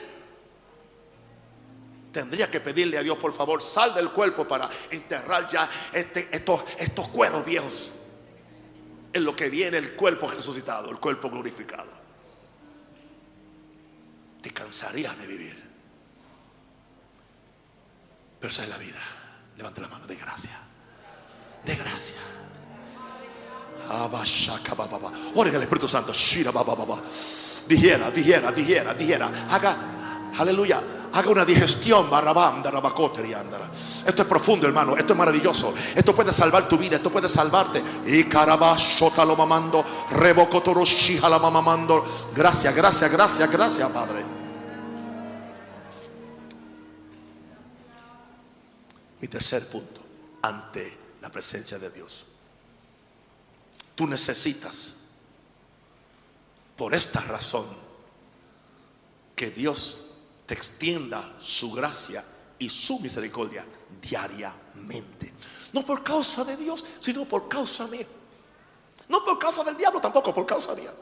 [2.11, 6.63] Tendría que pedirle a Dios, por favor, sal del cuerpo para enterrar ya este, estos,
[6.77, 7.91] estos cueros viejos.
[9.11, 11.91] En lo que viene el cuerpo resucitado, el cuerpo glorificado.
[14.41, 15.63] Te cansarías de vivir.
[18.39, 18.99] Pero esa es la vida.
[19.57, 20.59] Levanta la mano de gracia.
[21.65, 22.17] De gracia.
[25.35, 26.13] Oren el Espíritu Santo.
[27.67, 29.31] Dijera, dijera, dijera, dijera.
[29.49, 30.81] Haga, aleluya.
[31.13, 32.09] Haga una digestión,
[34.05, 34.97] Esto es profundo, hermano.
[34.97, 35.73] Esto es maravilloso.
[35.95, 36.95] Esto puede salvar tu vida.
[36.95, 37.83] Esto puede salvarte.
[38.07, 38.23] Y
[41.51, 42.31] mamando.
[42.35, 44.25] Gracias, gracias, gracias, gracias, Padre.
[49.21, 50.01] Mi tercer punto.
[50.41, 52.25] Ante la presencia de Dios.
[53.95, 54.95] Tú necesitas,
[56.75, 57.67] por esta razón,
[59.35, 60.05] que Dios
[60.45, 62.23] te extienda su gracia
[62.57, 63.65] y su misericordia
[64.01, 65.33] diariamente.
[65.73, 68.07] No por causa de Dios, sino por causa mía.
[69.09, 70.93] No por causa del diablo, tampoco por causa mía.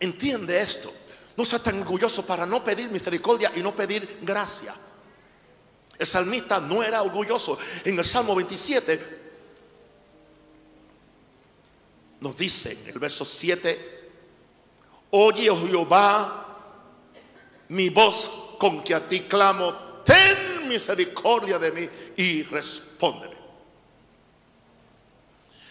[0.00, 0.92] Entiende esto.
[1.36, 4.74] No seas tan orgulloso para no pedir misericordia y no pedir gracia.
[5.98, 7.58] El salmista no era orgulloso.
[7.84, 9.25] En el Salmo 27
[12.26, 14.10] nos dice el verso 7,
[15.10, 16.42] oye oh Jehová
[17.68, 23.36] mi voz con que a ti clamo, ten misericordia de mí y respóndeme.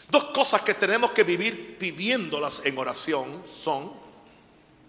[0.10, 4.06] Dos cosas que tenemos que vivir pidiéndolas en oración son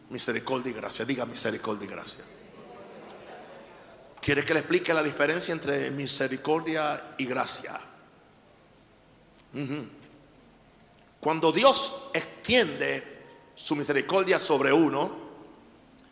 [0.09, 1.05] Misericordia y gracia.
[1.05, 2.25] Diga misericordia y gracia.
[4.21, 7.81] ¿Quiere que le explique la diferencia entre misericordia y gracia?
[11.27, 13.03] Cuando Dios extiende
[13.57, 15.11] su misericordia sobre uno,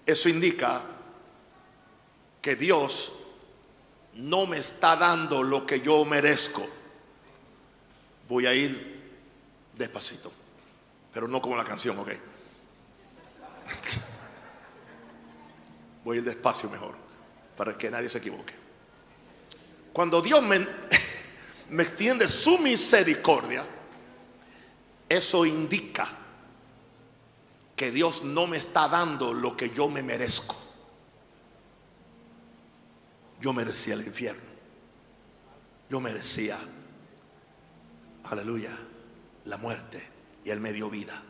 [0.04, 0.82] eso indica
[2.42, 3.12] que Dios
[4.14, 6.66] no me está dando lo que yo merezco.
[8.28, 9.12] Voy a ir
[9.78, 10.32] despacito,
[11.12, 12.08] pero no como la canción, ok.
[16.04, 16.96] Voy a ir despacio mejor,
[17.56, 18.54] para que nadie se equivoque.
[19.92, 20.58] Cuando Dios me,
[21.70, 23.64] me extiende su misericordia,
[25.08, 26.08] eso indica
[27.76, 30.56] que Dios no me está dando lo que yo me merezco.
[33.40, 34.54] Yo merecía el infierno.
[35.90, 36.58] Yo merecía,
[38.24, 38.76] aleluya,
[39.44, 40.02] la muerte
[40.44, 41.22] y Él me dio vida.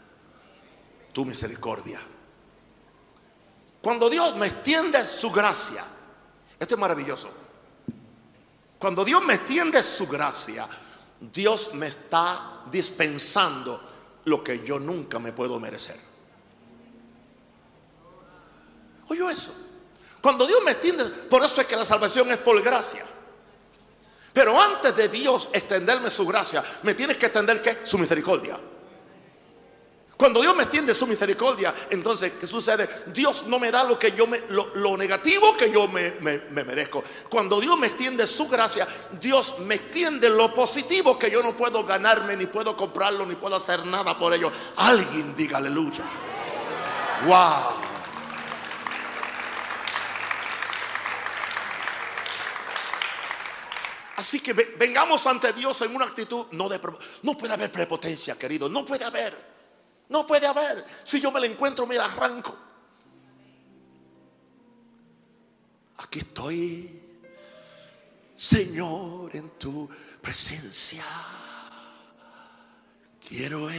[1.13, 2.01] Tu misericordia.
[3.83, 5.85] Cuando Dios me extiende su gracia,
[6.59, 7.31] esto es maravilloso.
[8.79, 10.69] Cuando Dios me extiende su gracia,
[11.33, 13.81] Dios me está dispensando
[14.25, 15.99] lo que yo nunca me puedo merecer.
[19.09, 19.55] Oye eso.
[20.21, 23.05] Cuando Dios me extiende, por eso es que la salvación es por gracia.
[24.33, 27.81] Pero antes de Dios extenderme su gracia, me tienes que extender ¿qué?
[27.85, 28.59] Su misericordia.
[30.17, 32.89] Cuando Dios me extiende su misericordia, entonces, ¿qué sucede?
[33.07, 37.03] Dios no me da lo que yo me, lo, negativo que yo me, me, merezco.
[37.29, 38.87] Cuando Dios me extiende su gracia,
[39.21, 43.57] Dios me extiende lo positivo que yo no puedo ganarme, ni puedo comprarlo, ni puedo
[43.57, 44.53] hacer nada por ello.
[44.77, 46.05] Alguien diga aleluya.
[47.27, 47.85] Wow.
[54.17, 56.81] Así que vengamos ante Dios en una actitud no de
[57.23, 59.54] no puede haber prepotencia, querido, no puede haber.
[60.09, 60.85] No puede haber.
[61.05, 62.57] Si yo me la encuentro, me la arranco.
[65.99, 67.01] Aquí estoy,
[68.37, 69.89] Señor, en tu
[70.21, 71.05] presencia.
[73.27, 73.71] Quiero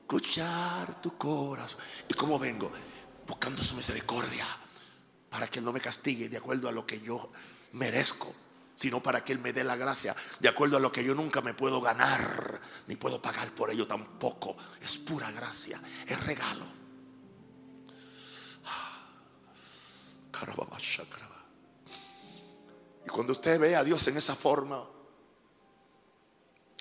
[0.00, 1.80] escuchar tu corazón.
[2.08, 2.70] ¿Y cómo vengo?
[3.26, 4.46] Buscando su misericordia
[5.30, 7.30] para que no me castigue de acuerdo a lo que yo
[7.72, 8.34] merezco
[8.76, 11.40] sino para que Él me dé la gracia de acuerdo a lo que yo nunca
[11.40, 14.56] me puedo ganar, ni puedo pagar por ello tampoco.
[14.80, 16.66] Es pura gracia, es regalo.
[23.04, 24.84] Y cuando usted ve a Dios en esa forma,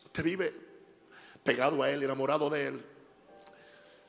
[0.06, 0.54] usted vive
[1.44, 2.86] pegado a Él, enamorado de Él.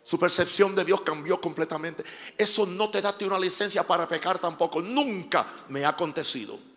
[0.03, 2.05] Su percepción de Dios cambió completamente.
[2.37, 4.83] Eso no te da una licencia para pecar tampoco.
[4.83, 6.74] Nunca me ha acontecido.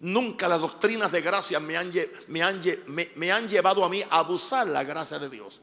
[0.00, 1.92] Nunca las doctrinas de gracia me han,
[2.28, 2.62] me, han,
[3.16, 5.60] me, han, llevado a mí a abusar la gracia de Dios.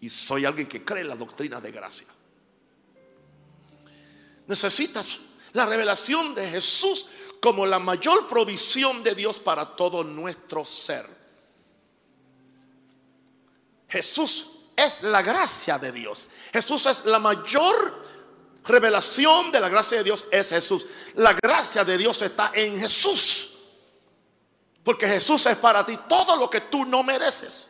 [0.00, 2.06] Y soy alguien que cree en las doctrinas de gracia.
[4.46, 5.20] Necesitas
[5.52, 7.08] la revelación de Jesús
[7.42, 11.06] como la mayor provisión de Dios para todo nuestro ser.
[13.86, 16.28] Jesús es la gracia de Dios.
[16.54, 18.02] Jesús es la mayor
[18.64, 20.26] revelación de la gracia de Dios.
[20.30, 20.86] Es Jesús.
[21.16, 23.57] La gracia de Dios está en Jesús.
[24.88, 27.66] Porque Jesús es para ti todo lo que tú no mereces.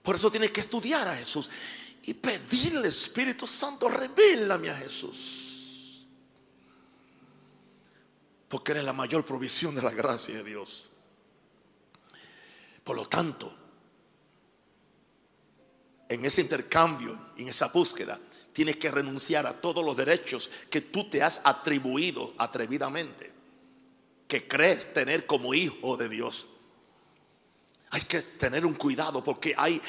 [0.00, 1.50] Por eso tienes que estudiar a Jesús
[2.02, 6.06] y pedirle Espíritu Santo, revélame a Jesús.
[8.46, 10.88] Porque eres la mayor provisión de la gracia de Dios.
[12.84, 13.52] Por lo tanto,
[16.08, 18.20] en ese intercambio, en esa búsqueda,
[18.52, 23.33] tienes que renunciar a todos los derechos que tú te has atribuido atrevidamente
[24.28, 26.48] que crees tener como hijo de Dios.
[27.90, 29.80] Hay que tener un cuidado porque hay,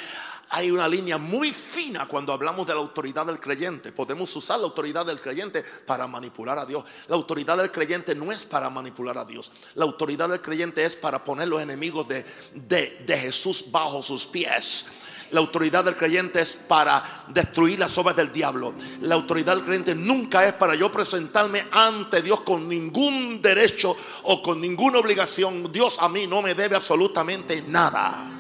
[0.49, 3.91] hay una línea muy fina cuando hablamos de la autoridad del creyente.
[3.91, 6.85] Podemos usar la autoridad del creyente para manipular a Dios.
[7.07, 9.51] La autoridad del creyente no es para manipular a Dios.
[9.73, 12.23] La autoridad del creyente es para poner los enemigos de,
[12.53, 14.85] de, de Jesús bajo sus pies.
[15.31, 18.73] La autoridad del creyente es para destruir las obras del diablo.
[19.01, 24.41] La autoridad del creyente nunca es para yo presentarme ante Dios con ningún derecho o
[24.41, 25.71] con ninguna obligación.
[25.71, 28.31] Dios a mí no me debe absolutamente nada.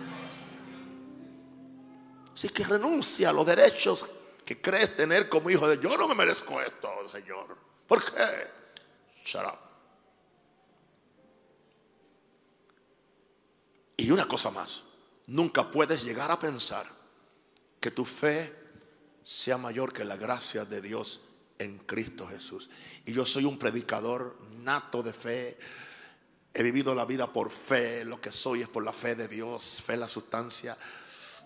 [2.33, 4.05] Así que renuncia a los derechos
[4.45, 7.57] que crees tener como hijo de yo no me merezco esto, Señor.
[7.87, 8.21] ¿Por qué?
[9.25, 9.59] Shut up.
[13.97, 14.83] Y una cosa más
[15.27, 16.85] nunca puedes llegar a pensar
[17.79, 18.53] que tu fe
[19.23, 21.21] sea mayor que la gracia de Dios
[21.57, 22.69] en Cristo Jesús.
[23.05, 25.57] Y yo soy un predicador nato de fe.
[26.53, 28.05] He vivido la vida por fe.
[28.05, 29.81] Lo que soy es por la fe de Dios.
[29.85, 30.77] Fe la sustancia.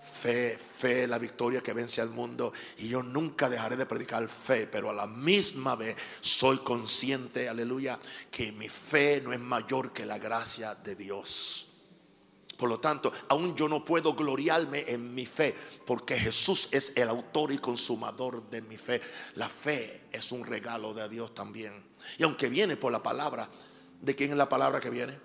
[0.10, 2.52] fe, fe, la victoria que vence al mundo.
[2.80, 7.98] Y yo nunca dejaré de predicar fe, pero a la misma vez soy consciente, aleluya,
[8.30, 11.69] que mi fe no es mayor que la gracia de Dios.
[12.60, 15.56] Por lo tanto, aún yo no puedo gloriarme en mi fe,
[15.86, 19.02] porque Jesús es el autor y consumador de mi fe.
[19.36, 21.72] La fe es un regalo de Dios también.
[22.18, 23.48] Y aunque viene por la palabra,
[24.02, 25.18] ¿de quién es la palabra que viene?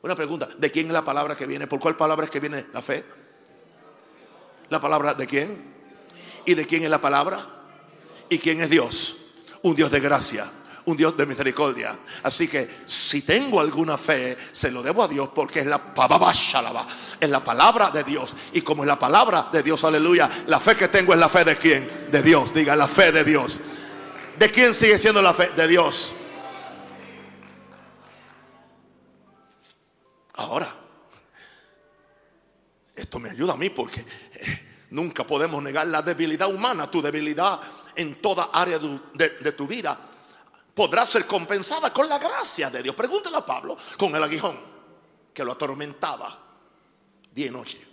[0.00, 1.66] Una pregunta, ¿de quién es la palabra que viene?
[1.66, 3.04] ¿Por cuál palabra es que viene la fe?
[4.70, 5.74] ¿La palabra de quién?
[6.46, 7.66] ¿Y de quién es la palabra?
[8.30, 9.16] ¿Y quién es Dios?
[9.60, 10.50] Un Dios de gracia
[10.90, 11.98] un Dios de misericordia.
[12.22, 15.80] Así que si tengo alguna fe, se lo debo a Dios porque es la
[17.20, 18.36] es la palabra de Dios.
[18.52, 21.44] Y como es la palabra de Dios, aleluya, la fe que tengo es la fe
[21.44, 22.08] de quién?
[22.10, 22.52] De Dios.
[22.52, 23.60] Diga, la fe de Dios.
[24.38, 25.50] ¿De quién sigue siendo la fe?
[25.56, 26.14] De Dios.
[30.34, 30.74] Ahora,
[32.94, 37.60] esto me ayuda a mí porque eh, nunca podemos negar la debilidad humana, tu debilidad
[37.96, 40.09] en toda área de tu vida
[40.74, 42.94] podrá ser compensada con la gracia de Dios.
[42.94, 44.58] Pregúntale a Pablo con el aguijón
[45.32, 46.38] que lo atormentaba
[47.32, 47.86] día y noche.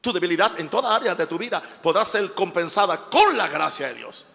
[0.00, 3.94] Tu debilidad en toda área de tu vida podrá ser compensada con la gracia de
[3.94, 4.26] Dios.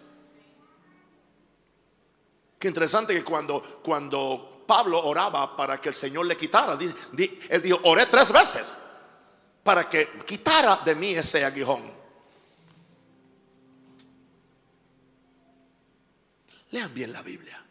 [2.58, 7.80] Qué interesante que cuando, cuando Pablo oraba para que el Señor le quitara, él dijo,
[7.84, 8.74] oré tres veces
[9.62, 11.97] para que quitara de mí ese aguijón.
[16.70, 17.64] Lean bien la Biblia.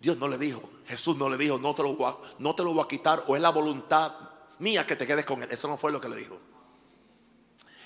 [0.00, 2.62] Dios no le dijo, Jesús no le dijo, no te, lo voy a, no te
[2.62, 4.12] lo voy a quitar o es la voluntad
[4.60, 5.48] mía que te quedes con él.
[5.50, 6.38] Eso no fue lo que le dijo.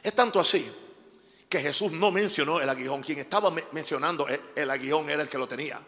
[0.02, 0.70] Es tanto así
[1.48, 3.02] que Jesús no mencionó el aguijón.
[3.02, 5.80] Quien estaba mencionando el, aguijón era el que lo tenía.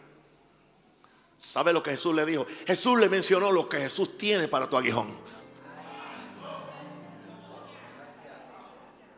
[1.37, 2.47] ¿Sabe lo que Jesús le dijo?
[2.65, 5.15] Jesús le mencionó lo que Jesús tiene para tu aguijón.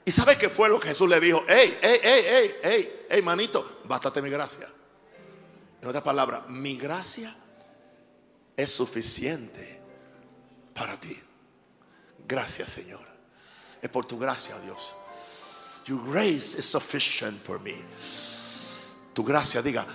[0.03, 1.43] ¿Y sabe qué fue lo que Jesús le dijo?
[1.47, 4.67] Ey, ey, ey, ey, ey, ey, manito, bástate mi gracia.
[5.87, 7.33] En otras palabras, mi gracia
[8.57, 9.81] es suficiente
[10.73, 11.17] para ti.
[12.27, 12.99] Gracias, Señor.
[13.81, 14.97] Es por tu gracia, Dios.
[15.85, 17.73] Your grace is sufficient for me.
[19.13, 19.87] Tu gracia, diga,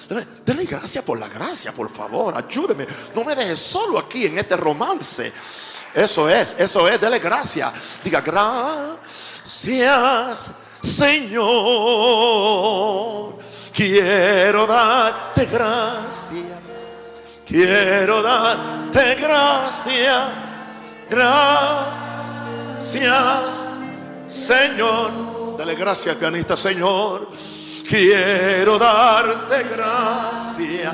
[0.47, 2.86] denle gracias por la gracia, por favor, ayúdeme.
[3.14, 5.30] No me dejes solo aquí en este romance.
[5.93, 8.01] Eso es, eso es, dele gracias.
[8.03, 9.03] Diga, gracias,
[10.82, 11.43] Señor
[13.73, 16.61] Quiero darte gracia.
[17.47, 20.43] Quiero darte gracia.
[21.11, 22.93] Gracias,
[24.29, 25.57] Señor.
[25.57, 27.31] Dale gracias al pianista, Señor.
[27.89, 30.93] Quiero darte gracia.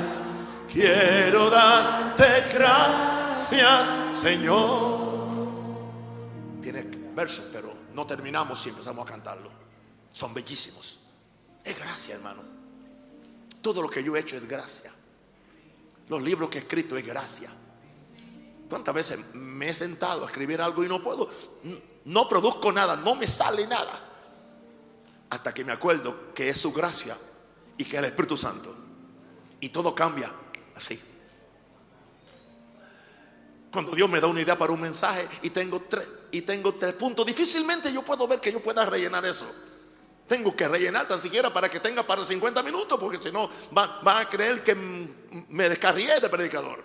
[0.71, 3.89] Quiero darte gracias,
[4.21, 5.09] Señor.
[6.61, 9.51] Tiene versos, pero no terminamos si empezamos a cantarlo.
[10.13, 10.99] Son bellísimos.
[11.63, 12.58] Es gracia, hermano.
[13.61, 14.91] Todo lo que yo he hecho es gracia.
[16.07, 17.51] Los libros que he escrito es gracia.
[18.69, 21.29] ¿Cuántas veces me he sentado a escribir algo y no puedo?
[22.05, 24.07] No produzco nada, no me sale nada.
[25.29, 27.17] Hasta que me acuerdo que es su gracia
[27.77, 28.75] y que es el Espíritu Santo.
[29.59, 30.31] Y todo cambia
[30.75, 30.99] así.
[33.71, 36.93] Cuando Dios me da una idea para un mensaje y tengo tres, y tengo tres
[36.95, 39.45] puntos, difícilmente yo puedo ver que yo pueda rellenar eso.
[40.29, 43.89] Tengo que rellenar tan siquiera para que tenga para 50 minutos, porque si no van
[44.05, 46.83] va a creer que me descarrié de predicador.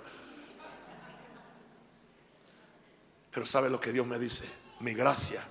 [3.31, 4.49] Pero ¿sabe lo que Dios me dice?
[4.81, 5.47] Mi gracia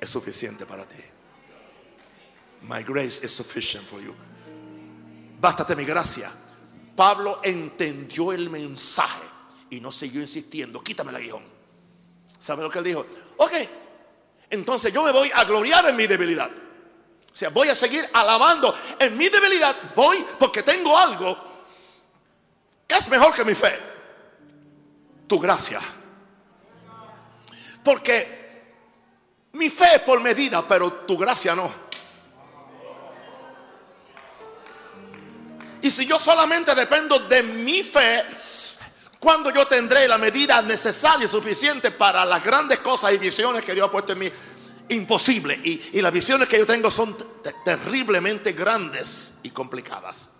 [0.00, 1.02] es suficiente para ti.
[2.62, 4.12] My grace is sufficient for you.
[5.38, 6.32] Bástate mi gracia.
[6.96, 9.22] Pablo entendió el mensaje
[9.70, 10.82] y no siguió insistiendo.
[10.82, 11.44] Quítame el aguijón.
[12.36, 13.06] ¿Sabe lo que él dijo?
[13.36, 13.52] Ok,
[14.50, 16.63] entonces yo me voy a gloriar en mi debilidad.
[17.34, 19.74] O sea, voy a seguir alabando en mi debilidad.
[19.96, 21.36] Voy porque tengo algo
[22.86, 23.76] que es mejor que mi fe.
[25.26, 25.80] Tu gracia.
[27.82, 28.44] Porque
[29.54, 31.84] mi fe es por medida, pero tu gracia no.
[35.82, 38.24] Y si yo solamente dependo de mi fe,
[39.18, 43.74] cuando yo tendré la medida necesaria y suficiente para las grandes cosas y visiones que
[43.74, 44.30] Dios ha puesto en mí,
[44.88, 45.58] imposible.
[45.62, 47.16] Y, las visiones que yo tengo son
[47.64, 50.30] terriblemente grandes y complicadas.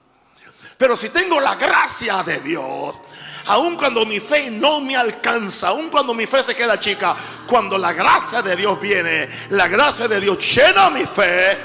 [0.77, 3.01] Pero si tengo la gracia de Dios,
[3.47, 7.15] aun cuando mi fe no me alcanza, aun cuando mi fe se queda chica,
[7.47, 11.59] cuando la gracia de Dios viene, la gracia de Dios llena mi fe,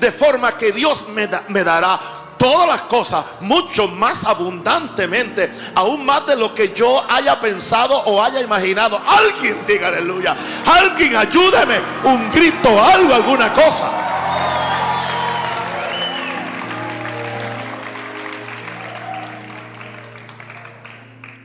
[0.00, 6.26] de forma que Dios me, me dará todas las cosas mucho más abundantemente, aún más
[6.26, 9.00] de lo que yo haya pensado o haya imaginado.
[9.06, 10.36] Alguien diga aleluya.
[10.66, 11.80] Alguien ayúdeme.
[12.04, 14.04] Un grito, algo, alguna cosa.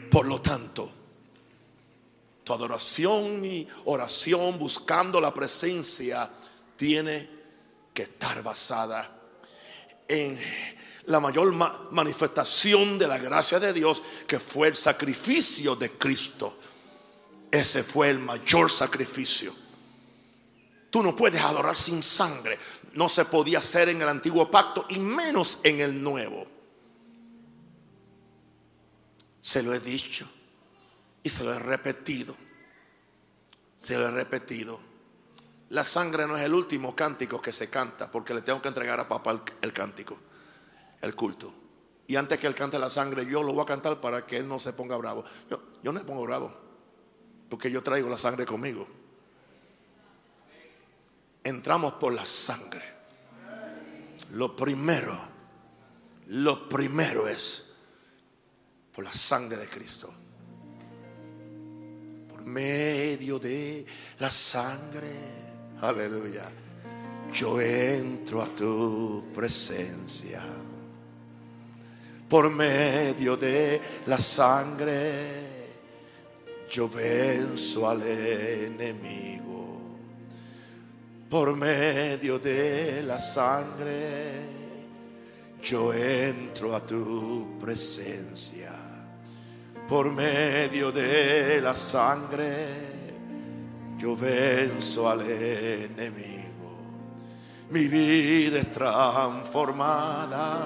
[0.09, 0.91] Por lo tanto,
[2.43, 6.29] tu adoración y oración buscando la presencia
[6.75, 7.29] tiene
[7.93, 9.18] que estar basada
[10.09, 10.37] en
[11.05, 11.53] la mayor
[11.91, 16.57] manifestación de la gracia de Dios, que fue el sacrificio de Cristo.
[17.49, 19.53] Ese fue el mayor sacrificio.
[20.89, 22.57] Tú no puedes adorar sin sangre.
[22.93, 26.47] No se podía hacer en el antiguo pacto y menos en el nuevo.
[29.41, 30.27] Se lo he dicho
[31.23, 32.35] y se lo he repetido.
[33.77, 34.88] Se lo he repetido.
[35.69, 38.99] La sangre no es el último cántico que se canta porque le tengo que entregar
[38.99, 40.17] a papá el, cántico,
[41.01, 41.53] el culto.
[42.07, 44.47] Y antes que él cante la sangre, yo lo voy a cantar para que él
[44.47, 45.23] no se ponga bravo.
[45.47, 46.69] Yo, yo no me pongo bravo
[47.49, 48.87] porque yo traigo la sangre conmigo.
[51.43, 52.99] Entramos por la sangre.
[54.33, 55.17] Lo primero,
[56.27, 57.73] lo primero es
[58.93, 60.13] por la sangre de Cristo.
[62.27, 63.85] Por medio de
[64.19, 65.48] la sangre
[65.81, 66.43] Aleluya.
[67.31, 70.41] Yo entro a tu presencia
[72.27, 75.47] por medio de la sangre.
[76.69, 79.79] Yo venzo al enemigo
[81.29, 84.59] por medio de la sangre.
[85.63, 88.71] Yo entro a tu presencia
[89.87, 92.88] por medio de la sangre
[93.99, 96.47] yo venzo al enemigo.
[97.69, 100.57] Mi vida es transformada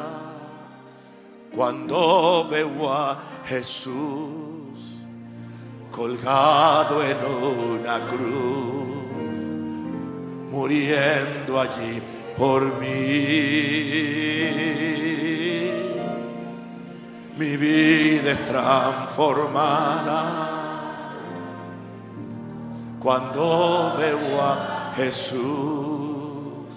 [1.54, 3.18] cuando veo a
[3.48, 4.80] Jesús
[5.92, 7.18] colgado en
[7.82, 9.12] una cruz,
[10.52, 12.02] muriendo allí
[12.38, 12.88] por mí.
[17.36, 20.63] Mi vida es transformada
[23.04, 26.68] cuando veo a Jesús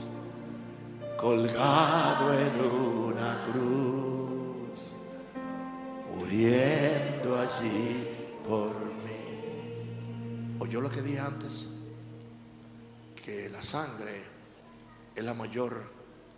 [1.16, 4.80] colgado en una cruz,
[6.12, 8.08] muriendo allí
[8.46, 8.74] por
[9.04, 10.56] mí.
[10.58, 11.68] ¿Oyó lo que dije antes?
[13.14, 14.24] Que la sangre
[15.14, 15.80] es la mayor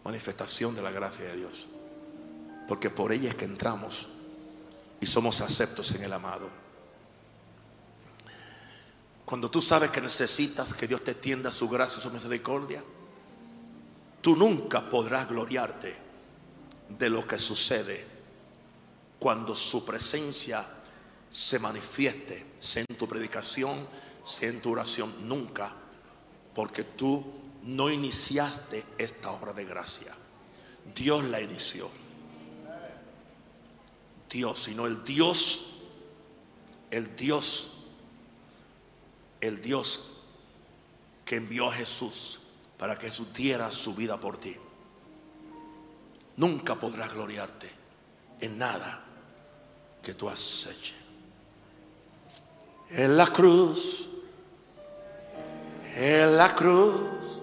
[0.04, 1.66] manifestación de la gracia de Dios.
[2.68, 4.08] Porque por ella es que entramos
[5.00, 6.67] y somos aceptos en el amado.
[9.28, 12.82] Cuando tú sabes que necesitas que Dios te tienda su gracia y su misericordia,
[14.22, 15.94] tú nunca podrás gloriarte
[16.98, 18.06] de lo que sucede
[19.18, 20.66] cuando su presencia
[21.28, 23.86] se manifieste, sea en tu predicación,
[24.24, 25.74] sea en tu oración, nunca,
[26.54, 27.22] porque tú
[27.64, 30.16] no iniciaste esta obra de gracia.
[30.94, 31.90] Dios la inició.
[34.30, 35.80] Dios, sino el Dios,
[36.90, 37.77] el Dios
[39.40, 40.04] el Dios
[41.24, 42.40] que envió a Jesús
[42.78, 44.56] para que Jesús diera su vida por ti.
[46.36, 47.68] Nunca podrás gloriarte
[48.40, 49.04] en nada
[50.02, 50.94] que tú has hecho.
[52.90, 54.08] En la cruz,
[55.96, 57.40] en la cruz,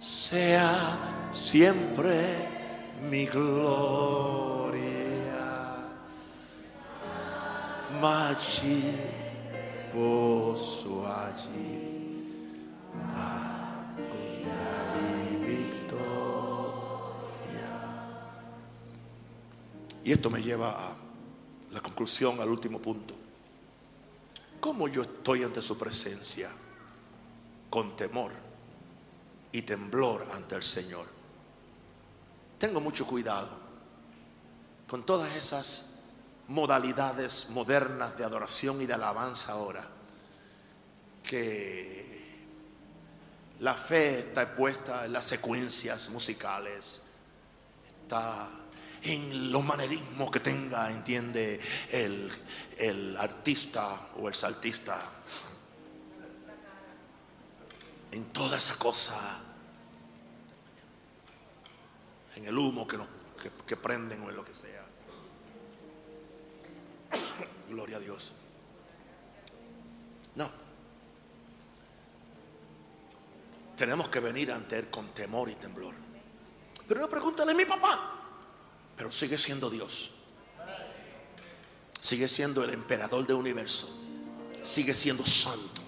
[0.00, 2.24] sea siempre
[3.02, 4.84] mi gloria.
[8.00, 9.23] Machi
[9.94, 11.94] posso allí
[13.14, 13.54] y.
[20.04, 20.96] Y esto me lleva a
[21.72, 23.14] la conclusión, al último punto.
[24.60, 26.50] ¿Cómo yo estoy ante su presencia?
[27.70, 28.32] Con temor
[29.50, 31.06] y temblor ante el Señor.
[32.58, 33.48] Tengo mucho cuidado
[34.86, 35.93] con todas esas
[36.48, 39.88] modalidades modernas de adoración y de alabanza ahora.
[41.22, 42.04] Que
[43.60, 47.02] la fe está puesta en las secuencias musicales,
[48.02, 48.48] está
[49.02, 52.30] en los manerismos que tenga, entiende, el,
[52.78, 55.00] el artista o el saltista.
[58.12, 59.40] En toda esa cosa,
[62.36, 63.08] en el humo que, nos,
[63.66, 64.84] que prenden o en lo que sea.
[67.74, 68.30] Gloria a Dios.
[70.36, 70.48] No.
[73.76, 75.92] Tenemos que venir ante Él con temor y temblor.
[76.86, 78.12] Pero no pregúntale a mi papá.
[78.96, 80.12] Pero sigue siendo Dios.
[82.00, 83.88] Sigue siendo el emperador del universo.
[84.62, 85.82] Sigue siendo santo.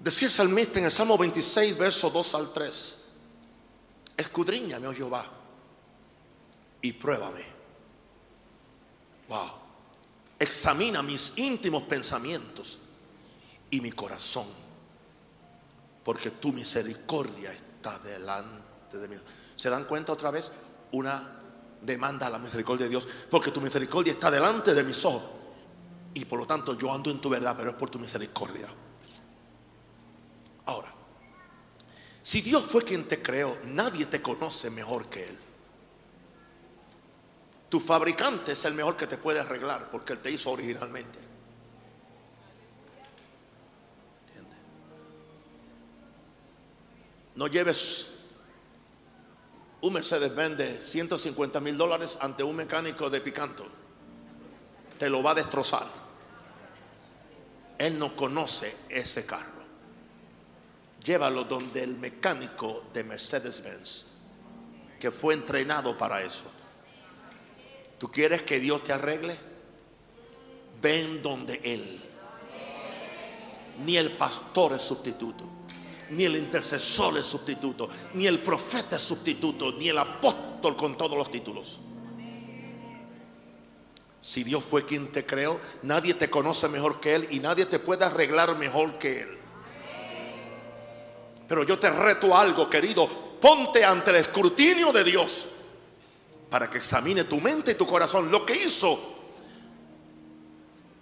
[0.00, 2.98] Decía el salmista en el Salmo 26, verso 2 al 3.
[4.18, 5.24] Escudriñame, oh Jehová,
[6.82, 7.57] y pruébame.
[9.28, 9.50] Wow.
[10.38, 12.78] Examina mis íntimos pensamientos
[13.70, 14.46] y mi corazón,
[16.04, 19.16] porque tu misericordia está delante de mí.
[19.56, 20.52] ¿Se dan cuenta otra vez?
[20.92, 21.40] Una
[21.82, 25.22] demanda a la misericordia de Dios, porque tu misericordia está delante de mis ojos.
[26.14, 28.68] Y por lo tanto yo ando en tu verdad, pero es por tu misericordia.
[30.64, 30.94] Ahora,
[32.22, 35.38] si Dios fue quien te creó, nadie te conoce mejor que Él.
[37.68, 41.18] Tu fabricante es el mejor que te puede arreglar porque Él te hizo originalmente.
[44.26, 44.58] ¿Entiendes?
[47.34, 48.08] No lleves
[49.80, 53.66] un Mercedes Benz de 150 mil dólares ante un mecánico de Picanto.
[54.98, 55.86] Te lo va a destrozar.
[57.76, 59.58] Él no conoce ese carro
[61.08, 64.04] llévalo donde el mecánico de Mercedes-Benz,
[65.00, 66.44] que fue entrenado para eso.
[67.98, 69.36] ¿Tú quieres que Dios te arregle?
[70.80, 72.00] Ven donde Él.
[73.84, 75.44] Ni el pastor es sustituto,
[76.10, 81.16] ni el intercesor es sustituto, ni el profeta es sustituto, ni el apóstol con todos
[81.16, 81.78] los títulos.
[84.20, 87.78] Si Dios fue quien te creó, nadie te conoce mejor que Él y nadie te
[87.78, 89.38] puede arreglar mejor que Él.
[91.48, 93.08] Pero yo te reto algo, querido.
[93.40, 95.46] Ponte ante el escrutinio de Dios
[96.50, 98.30] para que examine tu mente y tu corazón.
[98.30, 98.98] Lo que hizo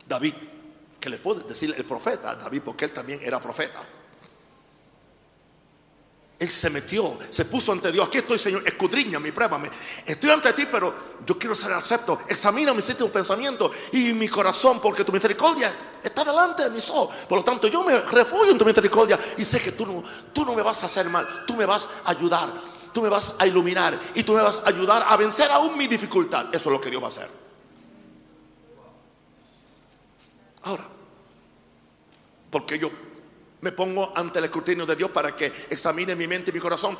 [0.08, 0.34] David,
[1.00, 3.80] que le puede decir el profeta, David, porque él también era profeta.
[6.38, 8.06] Él se metió, se puso ante Dios.
[8.06, 9.70] Aquí estoy, Señor, escudriñame, pruébame.
[10.04, 10.94] Estoy ante ti, pero
[11.24, 12.20] yo quiero ser acepto.
[12.28, 17.16] Examina mis sitios pensamientos y mi corazón, porque tu misericordia está delante de mis ojos.
[17.26, 20.44] Por lo tanto, yo me refugio en tu misericordia y sé que tú no, tú
[20.44, 21.46] no me vas a hacer mal.
[21.46, 22.52] Tú me vas a ayudar,
[22.96, 25.86] tú me vas a iluminar y tú me vas a ayudar a vencer aún mi
[25.86, 26.46] dificultad.
[26.50, 27.28] Eso es lo que Dios va a hacer.
[30.62, 30.88] Ahora,
[32.50, 32.90] porque yo
[33.60, 36.96] me pongo ante el escrutinio de Dios para que examine mi mente y mi corazón.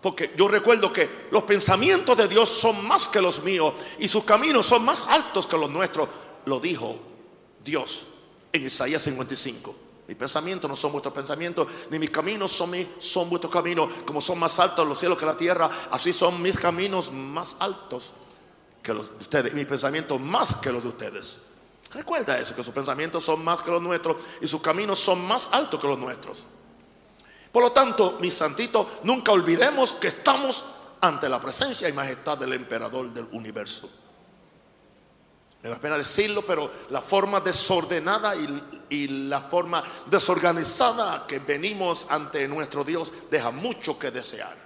[0.00, 4.24] Porque yo recuerdo que los pensamientos de Dios son más que los míos y sus
[4.24, 6.08] caminos son más altos que los nuestros.
[6.46, 6.98] Lo dijo
[7.62, 8.06] Dios
[8.54, 9.85] en Isaías 55.
[10.06, 13.88] Mis pensamientos no son vuestros pensamientos, ni mis caminos son, son vuestros caminos.
[14.06, 18.12] Como son más altos los cielos que la tierra, así son mis caminos más altos
[18.82, 19.52] que los de ustedes.
[19.52, 21.38] Y mis pensamientos más que los de ustedes.
[21.92, 25.48] Recuerda eso, que sus pensamientos son más que los nuestros y sus caminos son más
[25.52, 26.44] altos que los nuestros.
[27.50, 30.64] Por lo tanto, mis santitos, nunca olvidemos que estamos
[31.00, 33.88] ante la presencia y majestad del emperador del universo.
[35.66, 38.36] Me da pena decirlo, pero la forma desordenada
[38.88, 44.56] y, la forma desorganizada que venimos ante nuestro Dios deja mucho que desear.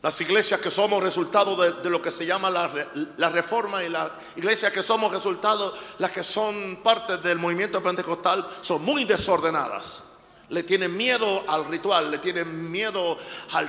[0.00, 4.72] Las iglesias que somos resultado de, lo que se llama la, reforma y las iglesias
[4.72, 10.04] que somos resultado, las que son parte del movimiento pentecostal, son muy desordenadas.
[10.48, 13.18] Le tienen miedo al ritual, le tienen miedo
[13.52, 13.68] al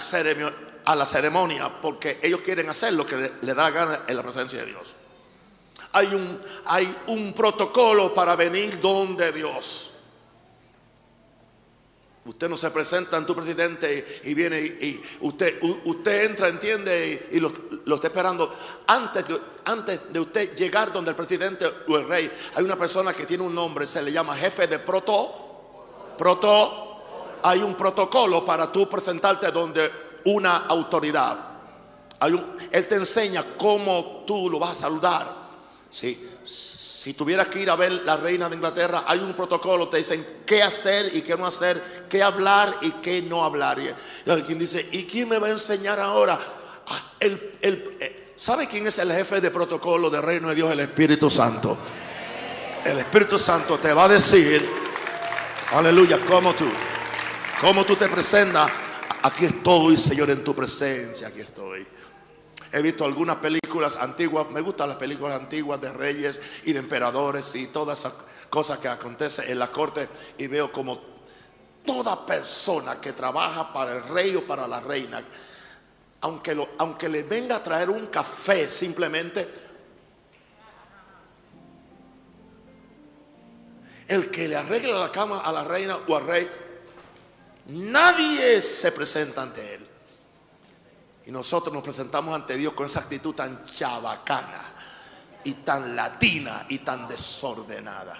[0.85, 4.59] a la ceremonia, porque ellos quieren hacer lo que le, da gana en la presencia
[4.59, 4.95] de Dios.
[5.93, 9.91] Hay un, hay un protocolo para venir donde Dios.
[12.23, 17.39] Usted no se presenta en tu presidente y viene y, usted, usted entra, entiende, y,
[17.39, 17.51] lo,
[17.95, 18.53] está esperando.
[18.87, 23.13] Antes de, antes de usted llegar donde el presidente o el rey, hay una persona
[23.13, 26.13] que tiene un nombre, se le llama jefe de proto.
[26.17, 27.39] Proto.
[27.43, 31.37] Hay un protocolo para tú presentarte donde una autoridad.
[32.19, 35.41] Hay un, él te enseña cómo tú lo vas a saludar.
[35.89, 40.43] Si tuvieras que ir a ver la reina de Inglaterra, hay un protocolo, te dicen
[40.45, 43.77] qué hacer y qué no hacer, qué hablar y qué no hablar.
[43.79, 46.39] Y alguien dice, ¿y quién me va a enseñar ahora?
[46.87, 50.71] Ah, el, eh, ¿Sabe quién es el jefe de protocolo del reino de Dios?
[50.71, 51.77] El Espíritu Santo.
[52.83, 54.67] El Espíritu Santo te va a decir,
[55.73, 56.65] aleluya, cómo tú,
[57.59, 58.71] cómo tú te presentas.
[59.23, 61.85] Aquí estoy, Señor, en tu presencia, aquí estoy.
[62.71, 67.53] He visto algunas películas antiguas, me gustan las películas antiguas de reyes y de emperadores
[67.55, 68.13] y todas esas
[68.49, 70.09] cosas que acontecen en la corte
[70.39, 70.99] y veo como
[71.85, 75.23] toda persona que trabaja para el rey o para la reina,
[76.21, 79.47] aunque, aunque le venga a traer un café simplemente,
[84.07, 86.49] el que le arregle la cama a la reina o al rey
[87.67, 89.87] Nadie se presenta ante Él.
[91.25, 94.61] Y nosotros nos presentamos ante Dios con esa actitud tan chabacana
[95.43, 98.13] y tan latina y tan desordenada.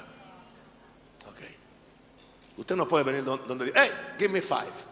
[1.27, 2.57] Ok.
[2.57, 4.91] Usted no puede venir donde dice, hey, give me five.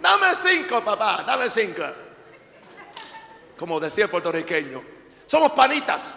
[0.00, 1.82] Dame cinco, papá, dame cinco.
[3.56, 4.82] Como decía el puertorriqueño,
[5.26, 6.16] somos panitas.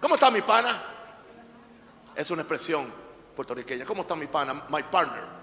[0.00, 0.82] ¿Cómo está mi pana?
[2.14, 2.90] Es una expresión
[3.36, 3.84] puertorriqueña.
[3.84, 4.54] ¿Cómo está mi pana?
[4.70, 5.37] My partner.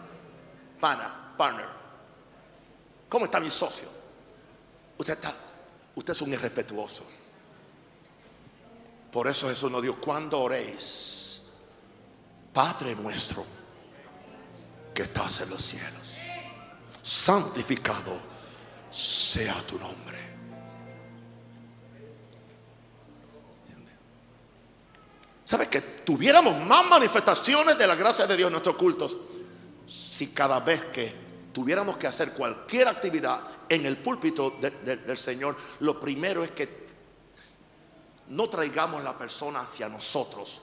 [0.79, 1.67] Pana, partner.
[3.09, 3.87] ¿Cómo está mi socio?
[4.97, 5.33] Usted está,
[5.95, 7.05] usted es un irrespetuoso.
[9.11, 11.43] Por eso Jesús nos dijo, cuando oréis,
[12.53, 13.45] Padre nuestro,
[14.93, 16.17] que estás en los cielos,
[17.01, 18.19] santificado
[18.91, 20.15] sea tu nombre.
[25.45, 29.15] ¿Sabes que tuviéramos más manifestaciones de la gracia de Dios en nuestros cultos
[29.87, 31.13] si cada vez que
[31.53, 36.85] tuviéramos que hacer cualquier actividad en el púlpito del Señor, lo primero es que
[38.29, 40.61] no traigamos la persona hacia nosotros,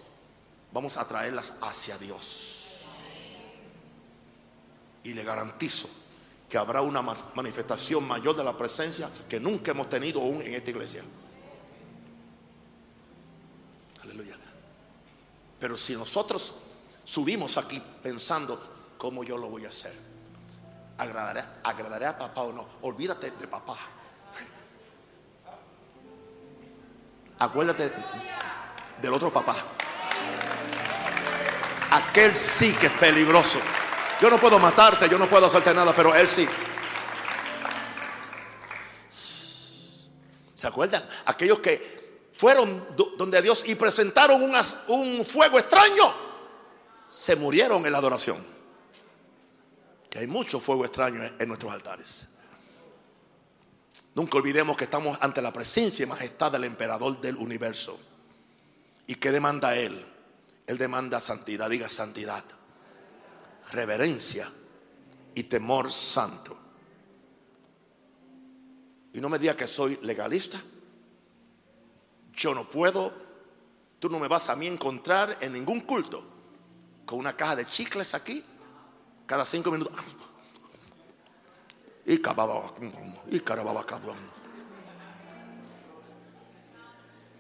[0.73, 2.59] vamos a traerlas hacia Dios.
[5.05, 5.89] Y le garantizo
[6.49, 10.71] que habrá una manifestación mayor de la presencia que nunca hemos tenido aún en esta
[10.71, 11.03] iglesia.
[14.03, 14.37] Aleluya.
[15.59, 16.57] Pero si nosotros
[17.05, 18.72] subimos aquí pensando
[19.03, 19.93] cómo yo lo voy a hacer,
[20.97, 23.77] agradaré, agradaré a papá o no, olvídate de papá.
[27.41, 27.93] Acuérdate
[29.03, 29.57] del otro papá.
[31.91, 33.59] Aquel sí que es peligroso.
[34.21, 36.49] Yo no puedo matarte, yo no puedo hacerte nada, pero él sí.
[40.55, 41.05] ¿Se acuerdan?
[41.27, 42.87] Aquellos que fueron
[43.19, 44.41] donde Dios y presentaron
[44.87, 46.15] un fuego extraño,
[47.09, 48.62] se murieron en la adoración.
[50.13, 52.29] Que hay mucho fuego extraño en nuestros altares.
[54.15, 57.99] Nunca olvidemos que estamos ante la presencia y majestad del emperador del universo.
[59.07, 60.05] ¿Y qué demanda él?
[60.67, 62.45] Él demanda santidad, diga santidad,
[63.73, 64.53] reverencia
[65.35, 66.59] y temor santo.
[69.15, 70.63] Y no me diga que soy legalista.
[72.35, 73.15] Yo no puedo,
[73.99, 76.23] tú no me vas a mí encontrar en ningún culto
[77.07, 78.45] con una caja de chicles aquí
[79.27, 79.95] cada cinco minutos.
[82.07, 82.19] Y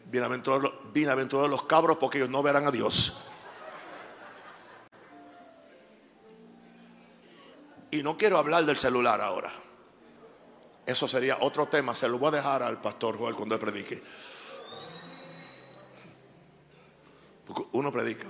[0.07, 3.22] Bienaventurados, bienaventurados los cabros porque ellos no verán a Dios.
[7.91, 9.51] Y no quiero hablar del celular ahora.
[10.87, 11.95] Eso sería otro tema.
[11.95, 14.03] Se lo voy a dejar al pastor Joel cuando él predique.
[17.47, 18.28] Porque uno predica.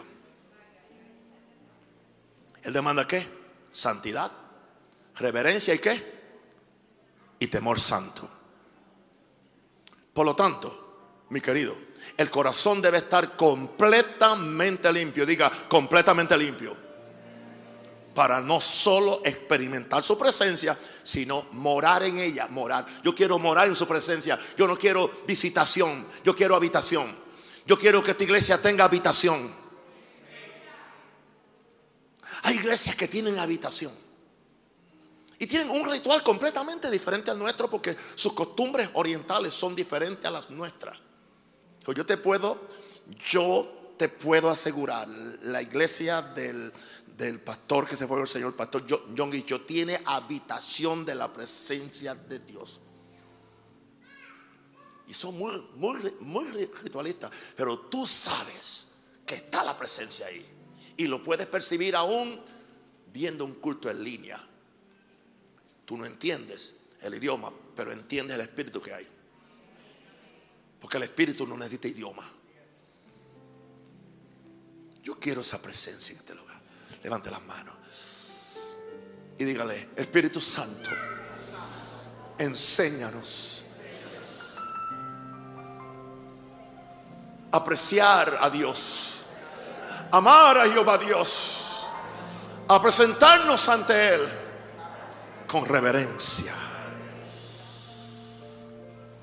[2.62, 3.41] Él demanda qué?
[3.72, 4.30] Santidad,
[5.16, 6.12] reverencia y qué?
[7.42, 8.28] y temor santo.
[10.14, 11.76] Por lo tanto, mi querido,
[12.16, 15.26] el corazón debe estar completamente limpio.
[15.26, 16.76] Diga, completamente limpio.
[18.14, 22.86] Para no solo experimentar su presencia, sino morar en ella, morar.
[23.02, 24.38] Yo quiero morar en su presencia.
[24.56, 27.12] Yo no quiero visitación, yo quiero habitación.
[27.66, 29.52] Yo quiero que esta iglesia tenga habitación.
[32.42, 33.92] Hay iglesias que tienen habitación.
[35.38, 40.30] Y tienen un ritual completamente diferente al nuestro porque sus costumbres orientales son diferentes a
[40.30, 40.96] las nuestras.
[41.84, 42.60] Yo te puedo,
[43.28, 46.72] yo te puedo asegurar, la iglesia del,
[47.44, 52.38] pastor que se fue el Señor, pastor John Guicho, tiene habitación de la presencia de
[52.38, 52.80] Dios.
[55.08, 58.86] Y son muy, muy, muy ritualistas, pero tú sabes
[59.26, 60.61] que está la presencia ahí.
[60.96, 62.40] Y lo puedes percibir aún
[63.12, 64.48] viendo un culto en línea
[65.84, 69.06] Tú no entiendes el idioma, pero entiendes el espíritu que hay.
[70.80, 72.28] Porque el espíritu no necesita idioma.
[75.02, 76.60] Yo quiero esa presencia en este lugar.
[77.02, 77.74] Levante las manos.
[79.38, 80.90] Y dígale, Espíritu Santo,
[82.38, 83.64] enséñanos
[87.50, 89.11] apreciar a Dios,
[90.10, 91.86] amar a Jehová Dios,
[92.68, 94.28] a presentarnos ante Él
[95.46, 96.54] con reverencia.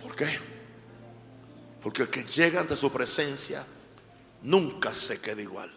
[0.01, 0.39] ¿Por qué?
[1.81, 3.65] Porque el que llega ante su presencia
[4.43, 5.73] nunca se queda igual.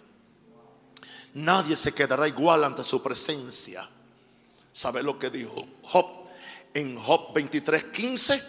[1.35, 3.89] Nadie se quedará igual ante su presencia.
[4.73, 6.07] ¿Sabe lo que dijo Job
[6.75, 8.43] en Job 23:15?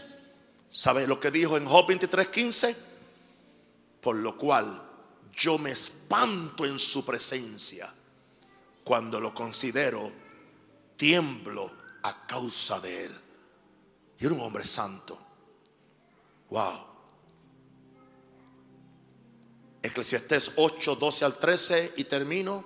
[0.70, 2.76] ¿Sabe lo que dijo en Job 23:15?
[4.02, 4.90] Por lo cual
[5.36, 7.94] yo me espanto en su presencia
[8.84, 10.12] cuando lo considero
[10.96, 11.72] tiemblo
[12.04, 13.22] a causa de él.
[14.20, 15.20] Y era un hombre santo.
[16.50, 16.88] Wow.
[19.82, 22.66] Eclesiastés 8, 12 al 13 y termino.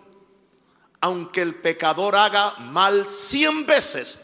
[1.00, 4.20] Aunque el pecador haga mal cien veces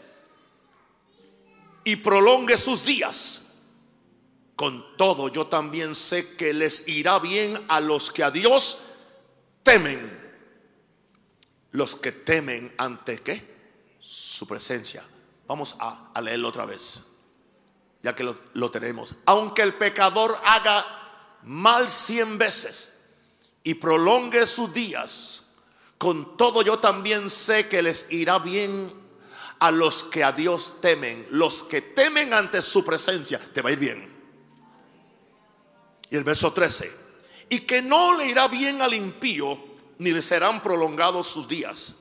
[1.84, 3.53] y prolongue sus días,
[4.56, 8.80] con todo yo también sé que les irá bien a los que a Dios
[9.62, 10.22] temen.
[11.72, 13.96] Los que temen ante qué?
[13.98, 15.04] Su presencia.
[15.46, 17.02] Vamos a, leerlo otra vez,
[18.02, 19.16] ya que lo, lo tenemos.
[19.26, 20.86] Aunque el pecador haga
[21.42, 23.00] mal cien veces
[23.64, 25.46] y prolongue sus días,
[25.98, 28.92] con todo yo también sé que les irá bien
[29.58, 33.72] a los que a Dios temen, los que temen ante su presencia, te va a
[33.72, 34.13] ir bien.
[36.14, 36.92] Y el verso 13,
[37.48, 39.58] y que no le irá bien al impío,
[39.98, 41.94] ni le serán prolongados sus días,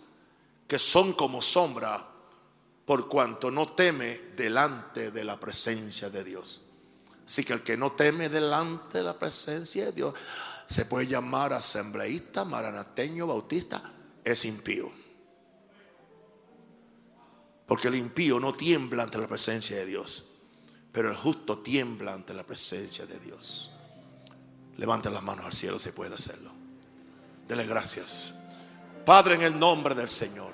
[0.68, 2.10] que son como sombra,
[2.86, 6.62] por cuanto no teme delante de la presencia de Dios.
[7.26, 10.14] Así que el que no teme delante de la presencia de Dios
[10.68, 13.82] se puede llamar asambleísta, maranateño, bautista,
[14.24, 14.94] es impío.
[17.66, 20.26] Porque el impío no tiembla ante la presencia de Dios,
[20.92, 23.73] pero el justo tiembla ante la presencia de Dios.
[24.78, 26.52] Levante las manos al cielo si puede hacerlo.
[27.48, 28.34] Dele gracias.
[29.06, 30.54] Padre, en el nombre del Señor.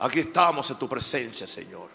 [0.00, 1.90] Aquí estamos en tu presencia, Señor.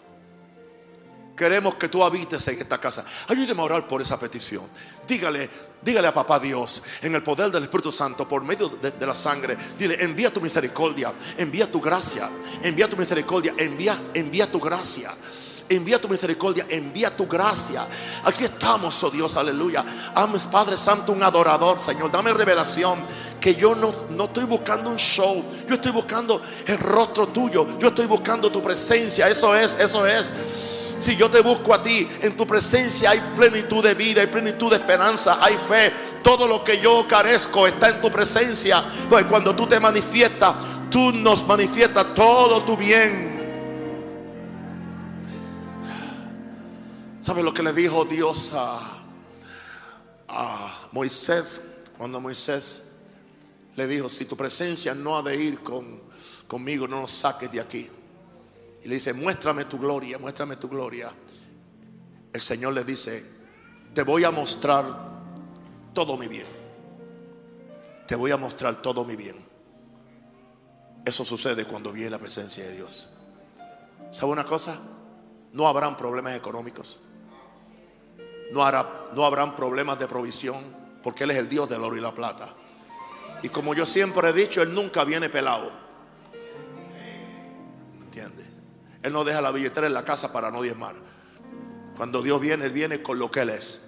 [1.36, 3.04] Queremos que tú habites en esta casa.
[3.28, 4.68] Ayúdeme a orar por esa petición.
[5.06, 5.48] Dígale,
[5.82, 9.14] dígale a papá Dios, en el poder del Espíritu Santo, por medio de, de, la
[9.14, 9.56] sangre.
[9.78, 12.28] Dile, envía tu misericordia, envía tu gracia,
[12.62, 15.14] envía tu misericordia, envía, envía tu gracia
[15.68, 17.86] envía tu misericordia, envía tu gracia.
[18.24, 19.84] Aquí estamos, oh Dios, aleluya.
[20.14, 22.10] Ames, Padre Santo, un adorador, Señor.
[22.10, 22.98] Dame revelación
[23.40, 25.44] que yo no, no estoy buscando un show.
[25.68, 27.66] Yo estoy buscando el rostro tuyo.
[27.78, 29.28] Yo estoy buscando tu presencia.
[29.28, 30.30] Eso es, eso es.
[30.98, 34.70] Si yo te busco a ti, en tu presencia hay plenitud de vida, hay plenitud
[34.70, 35.92] de esperanza, hay fe.
[36.22, 38.84] Todo lo que yo carezco está en tu presencia.
[39.08, 40.54] Pues cuando tú te manifiestas,
[40.90, 43.37] tú nos manifiestas todo tu bien.
[47.28, 48.80] ¿Sabe lo que le dijo Dios a,
[50.28, 51.60] a Moisés?
[51.98, 52.84] Cuando Moisés
[53.76, 56.00] le dijo, si tu presencia no ha de ir con,
[56.46, 57.86] conmigo, no nos saques de aquí.
[58.82, 61.12] Y le dice, muéstrame tu gloria, muéstrame tu gloria.
[62.32, 63.30] El Señor le dice,
[63.92, 64.86] te voy a mostrar
[65.92, 66.46] todo mi bien.
[68.06, 69.36] Te voy a mostrar todo mi bien.
[71.04, 73.10] Eso sucede cuando viene la presencia de Dios.
[74.12, 74.78] ¿Sabe una cosa?
[75.52, 77.00] No habrán problemas económicos
[78.52, 82.00] no, hará, no habrán problemas de provisión, porque Él es el Dios del oro y
[82.00, 82.54] la plata.
[83.42, 85.70] Y como yo siempre he dicho, Él nunca viene pelado.
[88.02, 88.46] ¿Entiende?
[89.02, 90.96] Él no deja la billetera en la casa para no diezmar.
[91.96, 93.80] Cuando Dios viene, Él viene con lo que Él es.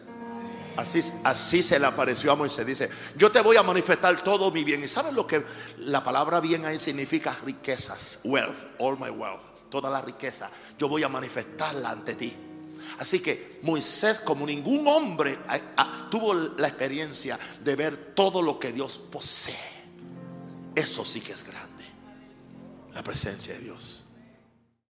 [0.77, 2.65] Así, así se le apareció a Moisés.
[2.65, 4.83] Dice, yo te voy a manifestar todo mi bien.
[4.83, 5.45] ¿Y sabes lo que
[5.79, 7.37] la palabra bien ahí significa?
[7.45, 10.49] Riquezas, wealth, all my wealth, toda la riqueza.
[10.79, 12.50] Yo voy a manifestarla ante ti.
[12.99, 15.39] Así que Moisés, como ningún hombre,
[16.11, 19.55] tuvo la experiencia de ver todo lo que Dios posee.
[20.75, 21.85] Eso sí que es grande.
[22.95, 24.00] La presencia de Dios.